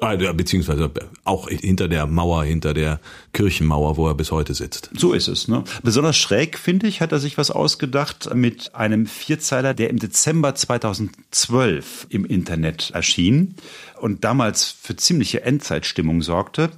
[0.00, 0.90] Ah, Beziehungsweise
[1.22, 3.00] auch hinter der Mauer, hinter der
[3.32, 4.90] Kirchenmauer, wo er bis heute sitzt.
[4.96, 5.46] So ist es.
[5.46, 5.62] Ne?
[5.82, 10.54] Besonders schräg, finde ich, hat er sich was ausgedacht mit einem Vierzeiler, der im Dezember
[10.54, 13.54] 2012 im Internet erschien
[14.00, 16.70] und damals für ziemliche Endzeitstimmung sorgte.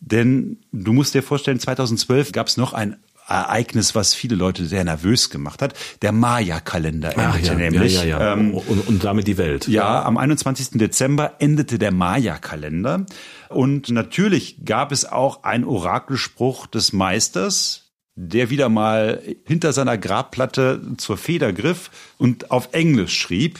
[0.00, 2.96] Denn du musst dir vorstellen, 2012 gab es noch ein
[3.32, 5.74] Ereignis, was viele Leute sehr nervös gemacht hat.
[6.02, 7.94] Der Maya-Kalender endete nämlich.
[7.96, 8.32] ja, ja, ja.
[8.34, 9.68] Ähm, und, und damit die Welt.
[9.68, 10.78] ja, am 21.
[10.78, 13.06] Dezember endete der Maya-Kalender.
[13.48, 20.80] Und natürlich gab es auch einen Orakelspruch des Meisters, der wieder mal hinter seiner Grabplatte
[20.96, 23.58] zur Feder griff und auf Englisch schrieb.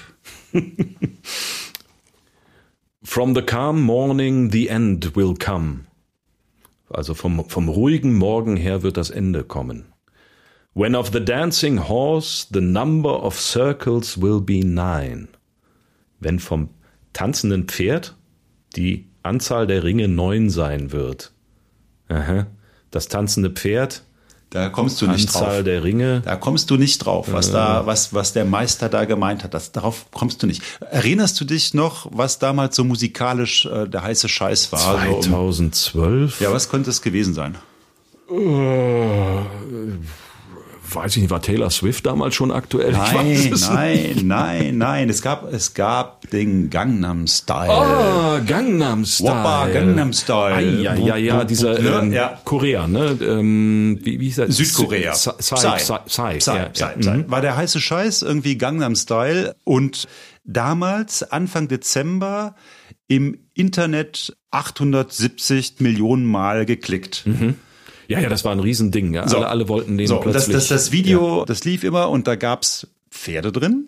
[3.05, 5.87] From the calm morning the end will come.
[6.93, 9.87] Also vom, vom ruhigen Morgen her wird das Ende kommen.
[10.75, 15.29] When of the dancing horse the number of circles will be nine.
[16.21, 16.71] Wenn vom
[17.13, 18.17] tanzenden Pferd
[18.77, 21.33] die Anzahl der Ringe neun sein wird.
[22.09, 22.47] Aha.
[22.91, 24.05] Das tanzende Pferd,
[24.53, 25.65] Da kommst du nicht Anzahl drauf.
[25.65, 26.21] der Ringe.
[26.21, 29.55] Da kommst du nicht drauf, was da, was, was der Meister da gemeint hat.
[29.55, 30.63] Das, darauf kommst du nicht.
[30.91, 35.01] Erinnerst du dich noch, was damals so musikalisch äh, der heiße Scheiß war?
[35.09, 36.41] So um, 2012?
[36.43, 37.57] ja, was könnte es gewesen sein?
[40.95, 42.93] Weiß ich nicht, war Taylor Swift damals schon aktuell?
[42.93, 45.11] Nein, nein, nein, nein.
[45.11, 47.71] Es gab, es gab den Gangnam Style.
[47.71, 49.31] Ah, Gangnam Style.
[49.31, 50.55] Woppa Gangnam Style.
[50.55, 52.01] Ah, ja, ja, ja, dieser ne?
[52.03, 52.41] ähm, Ja.
[52.45, 53.17] Korea, ne?
[53.21, 54.57] Ähm, wie, wie hieß das?
[54.57, 55.13] Südkorea.
[55.13, 56.39] Psy, Psy, Psy,
[56.73, 56.85] Psy.
[57.11, 57.25] Mhm.
[57.31, 59.55] War der heiße Scheiß, irgendwie Gangnam Style.
[59.65, 60.09] Und
[60.45, 62.55] damals, Anfang Dezember,
[63.09, 67.25] im Internet 870 Millionen Mal geklickt.
[68.13, 69.15] Ja, ja, das war ein Riesending.
[69.15, 69.29] Ja.
[69.29, 69.39] So.
[69.39, 70.55] Alle, alle wollten den So, und das, plötzlich.
[70.57, 73.87] das, das Video, das lief immer und da gab's Pferde drin.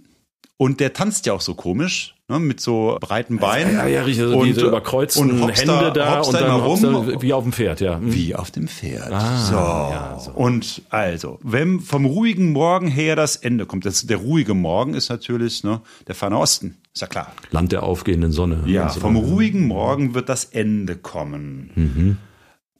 [0.57, 3.75] Und der tanzt ja auch so komisch, ne, mit so breiten Beinen.
[3.75, 4.23] ja, ja, richtig.
[4.25, 7.21] Also und, diese überkreuzten und hoppst da- Hände da hoppst und da dann rum.
[7.21, 7.99] wie auf dem Pferd, ja.
[7.99, 8.15] Mhm.
[8.15, 9.13] Wie auf dem Pferd.
[9.13, 9.55] Ah, so.
[9.57, 10.31] ja, so.
[10.31, 15.09] Und also, wenn vom ruhigen Morgen her das Ende kommt, das, der ruhige Morgen ist
[15.09, 17.33] natürlich ne, der Ferne Osten, ist ja klar.
[17.51, 18.63] Land der aufgehenden Sonne.
[18.67, 21.71] Ja, Also, vom ruhigen Morgen wird das Ende kommen.
[21.75, 22.17] Mhm.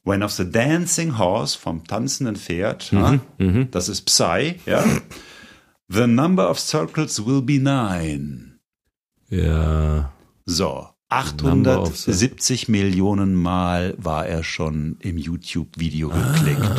[0.05, 4.83] When of the dancing horse, vom tanzenden Pferd, Mhm, ne, das ist Psy, ja.
[5.89, 8.59] The number of circles will be nine.
[9.29, 10.11] Ja.
[10.45, 10.87] So,
[11.41, 16.71] Number of 870 Millionen Mal war er schon im YouTube-Video geklickt.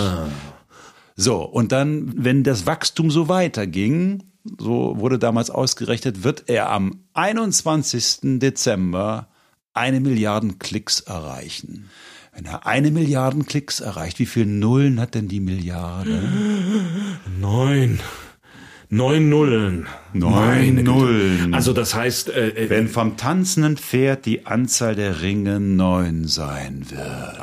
[1.16, 4.24] So, und dann, wenn das Wachstum so weiterging,
[4.58, 8.38] so wurde damals ausgerechnet, wird er am 21.
[8.38, 9.28] Dezember
[9.72, 11.88] eine Milliarden Klicks erreichen.
[12.36, 16.22] Wenn er eine Milliarden Klicks erreicht, wie viele Nullen hat denn die Milliarde?
[17.40, 17.98] Neun.
[18.90, 19.86] Neun Nullen.
[20.12, 20.84] Neun.
[20.84, 21.54] Nullen.
[21.54, 26.84] Also das heißt, äh, äh, Wenn vom tanzenden Pferd die Anzahl der Ringe neun sein
[26.90, 27.40] wird.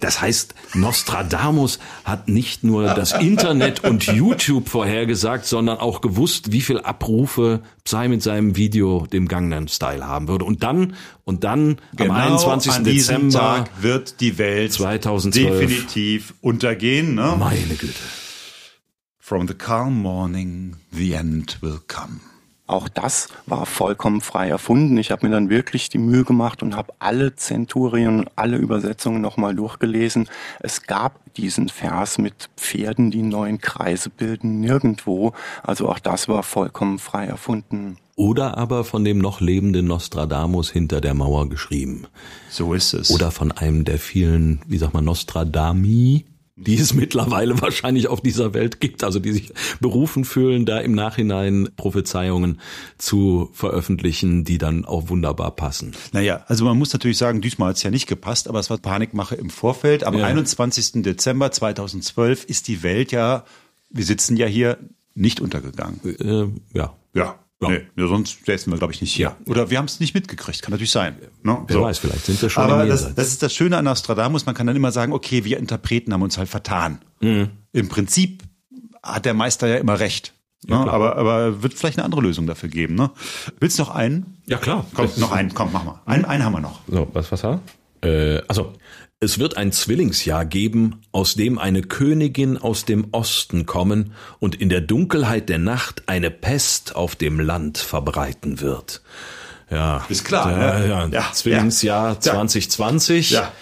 [0.00, 6.60] Das heißt, Nostradamus hat nicht nur das Internet und YouTube vorhergesagt, sondern auch gewusst, wie
[6.60, 10.44] viel Abrufe Psy mit seinem Video dem Gangnam Style haben würde.
[10.44, 12.72] Und dann, und dann am 21.
[12.72, 15.60] Genau an Dezember Tag wird die Welt 2012.
[15.60, 17.14] definitiv untergehen.
[17.14, 17.36] Ne?
[17.38, 17.94] Meine Güte.
[19.18, 22.20] From the calm morning, the end will come.
[22.68, 24.98] Auch das war vollkommen frei erfunden.
[24.98, 29.22] Ich habe mir dann wirklich die Mühe gemacht und habe alle Zenturien und alle Übersetzungen
[29.22, 30.28] nochmal durchgelesen.
[30.60, 35.32] Es gab diesen Vers mit Pferden, die neuen Kreise bilden, nirgendwo.
[35.62, 37.96] Also auch das war vollkommen frei erfunden.
[38.16, 42.06] oder aber von dem noch lebenden Nostradamus hinter der Mauer geschrieben.
[42.50, 43.10] So ist es.
[43.12, 46.26] Oder von einem der vielen, wie sagt man, Nostradami,
[46.58, 50.92] die es mittlerweile wahrscheinlich auf dieser Welt gibt, also die sich berufen fühlen, da im
[50.92, 52.60] Nachhinein Prophezeiungen
[52.98, 55.92] zu veröffentlichen, die dann auch wunderbar passen.
[56.12, 58.78] Naja, also man muss natürlich sagen, diesmal hat es ja nicht gepasst, aber es war
[58.78, 60.04] Panikmache im Vorfeld.
[60.04, 60.26] Am ja.
[60.26, 61.02] 21.
[61.02, 63.44] Dezember 2012 ist die Welt ja,
[63.90, 64.78] wir sitzen ja hier,
[65.14, 66.00] nicht untergegangen.
[66.04, 66.94] Äh, ja.
[67.14, 67.38] Ja.
[67.60, 67.70] Ja.
[67.70, 69.28] Nee, sonst säßen wir, glaube ich, nicht hier.
[69.28, 69.36] Ja.
[69.46, 71.16] Oder wir haben es nicht mitgekriegt, kann natürlich sein.
[71.42, 71.58] Ne?
[71.66, 71.82] Wer so.
[71.82, 74.66] weiß, vielleicht sind wir schon Aber das, das ist das Schöne an Nostradamus, man kann
[74.66, 77.00] dann immer sagen, okay, wir Interpreten haben uns halt vertan.
[77.20, 77.50] Mhm.
[77.72, 78.44] Im Prinzip
[79.02, 80.34] hat der Meister ja immer recht.
[80.66, 80.90] Ja, ne?
[80.90, 82.94] aber, aber wird vielleicht eine andere Lösung dafür geben.
[82.94, 83.10] Ne?
[83.58, 84.38] Willst du noch einen?
[84.46, 84.86] Ja, klar.
[84.94, 86.00] Komm, noch einen, komm, mach mal.
[86.06, 86.80] Einen, einen haben wir noch.
[86.88, 87.60] So, was, was war?
[88.02, 88.74] Äh, also,
[89.20, 94.68] es wird ein Zwillingsjahr geben, aus dem eine Königin aus dem Osten kommen und in
[94.68, 99.02] der Dunkelheit der Nacht eine Pest auf dem Land verbreiten wird.
[99.70, 100.50] Ja, ist klar.
[100.50, 100.88] Da, ne?
[100.88, 102.20] ja, ja, Zwillingsjahr ja.
[102.20, 103.30] 2020.
[103.30, 103.52] Ja.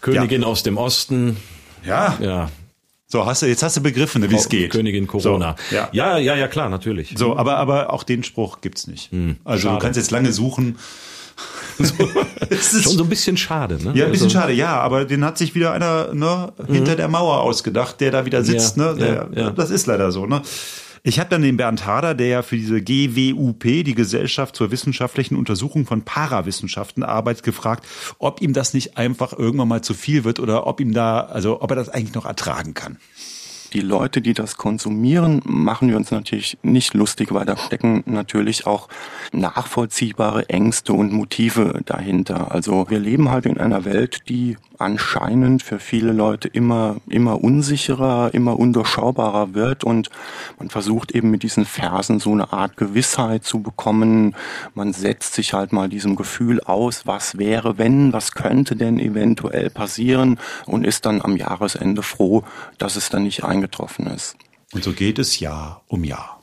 [0.00, 1.36] Königin aus dem Osten.
[1.84, 2.18] Ja.
[2.20, 2.50] Ja.
[3.06, 4.70] So, hast du, jetzt hast du begriffen, wie es geht.
[4.70, 5.56] Königin Corona.
[5.70, 5.88] So, ja.
[5.92, 7.14] ja, ja, ja, klar, natürlich.
[7.16, 9.12] So, aber, aber auch den Spruch gibt's nicht.
[9.12, 9.74] Hm, also schade.
[9.76, 10.78] du kannst jetzt lange suchen.
[11.76, 13.92] So, Schon so ein bisschen schade, ne?
[13.94, 16.96] Ja, ein bisschen also, schade, ja, aber den hat sich wieder einer ne, hinter mhm.
[16.96, 18.96] der Mauer ausgedacht, der da wieder sitzt, ja, ne?
[18.96, 19.50] Der, ja, ja.
[19.50, 20.42] Das ist leider so, ne?
[21.02, 25.36] Ich habe dann den Bernd Hader, der ja für diese GWUP, die Gesellschaft zur wissenschaftlichen
[25.36, 27.86] Untersuchung von Parawissenschaften, arbeitet, gefragt,
[28.18, 31.60] ob ihm das nicht einfach irgendwann mal zu viel wird oder ob ihm da, also
[31.60, 32.98] ob er das eigentlich noch ertragen kann
[33.74, 38.66] die Leute, die das konsumieren, machen wir uns natürlich nicht lustig, weil da stecken natürlich
[38.66, 38.88] auch
[39.32, 42.52] nachvollziehbare Ängste und Motive dahinter.
[42.52, 48.32] Also wir leben halt in einer Welt, die anscheinend für viele Leute immer, immer unsicherer,
[48.34, 50.10] immer undurchschaubarer wird und
[50.58, 54.34] man versucht eben mit diesen Versen so eine Art Gewissheit zu bekommen.
[54.74, 59.70] Man setzt sich halt mal diesem Gefühl aus, was wäre, wenn, was könnte denn eventuell
[59.70, 62.44] passieren und ist dann am Jahresende froh,
[62.78, 64.36] dass es dann nicht eingetroffen ist.
[64.72, 66.42] Und so geht es Jahr um Jahr.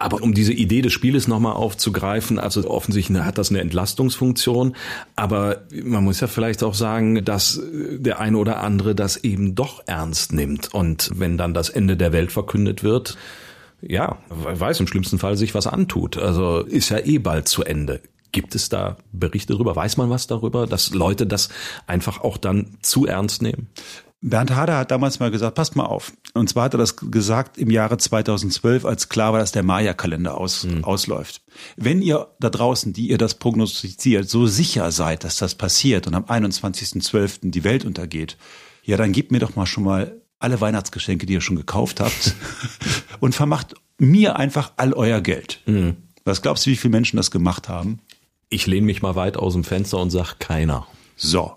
[0.00, 4.74] Aber um diese Idee des Spieles nochmal aufzugreifen, also offensichtlich hat das eine Entlastungsfunktion,
[5.14, 9.82] aber man muss ja vielleicht auch sagen, dass der eine oder andere das eben doch
[9.86, 10.72] ernst nimmt.
[10.72, 13.18] Und wenn dann das Ende der Welt verkündet wird,
[13.82, 16.16] ja, weiß im schlimmsten Fall sich was antut.
[16.16, 18.00] Also ist ja eh bald zu Ende.
[18.32, 19.76] Gibt es da Berichte darüber?
[19.76, 21.50] Weiß man was darüber, dass Leute das
[21.86, 23.68] einfach auch dann zu ernst nehmen?
[24.22, 26.12] Bernd Hader hat damals mal gesagt, passt mal auf.
[26.34, 30.36] Und zwar hat er das gesagt im Jahre 2012, als klar war, dass der Maya-Kalender
[30.36, 30.84] aus, mhm.
[30.84, 31.42] ausläuft.
[31.76, 36.14] Wenn ihr da draußen, die ihr das prognostiziert, so sicher seid, dass das passiert und
[36.14, 37.50] am 21.12.
[37.50, 38.36] die Welt untergeht,
[38.82, 42.34] ja, dann gebt mir doch mal schon mal alle Weihnachtsgeschenke, die ihr schon gekauft habt
[43.20, 45.60] und vermacht mir einfach all euer Geld.
[45.66, 45.96] Mhm.
[46.24, 48.00] Was glaubst du, wie viele Menschen das gemacht haben?
[48.50, 50.86] Ich lehne mich mal weit aus dem Fenster und sag keiner.
[51.16, 51.52] So.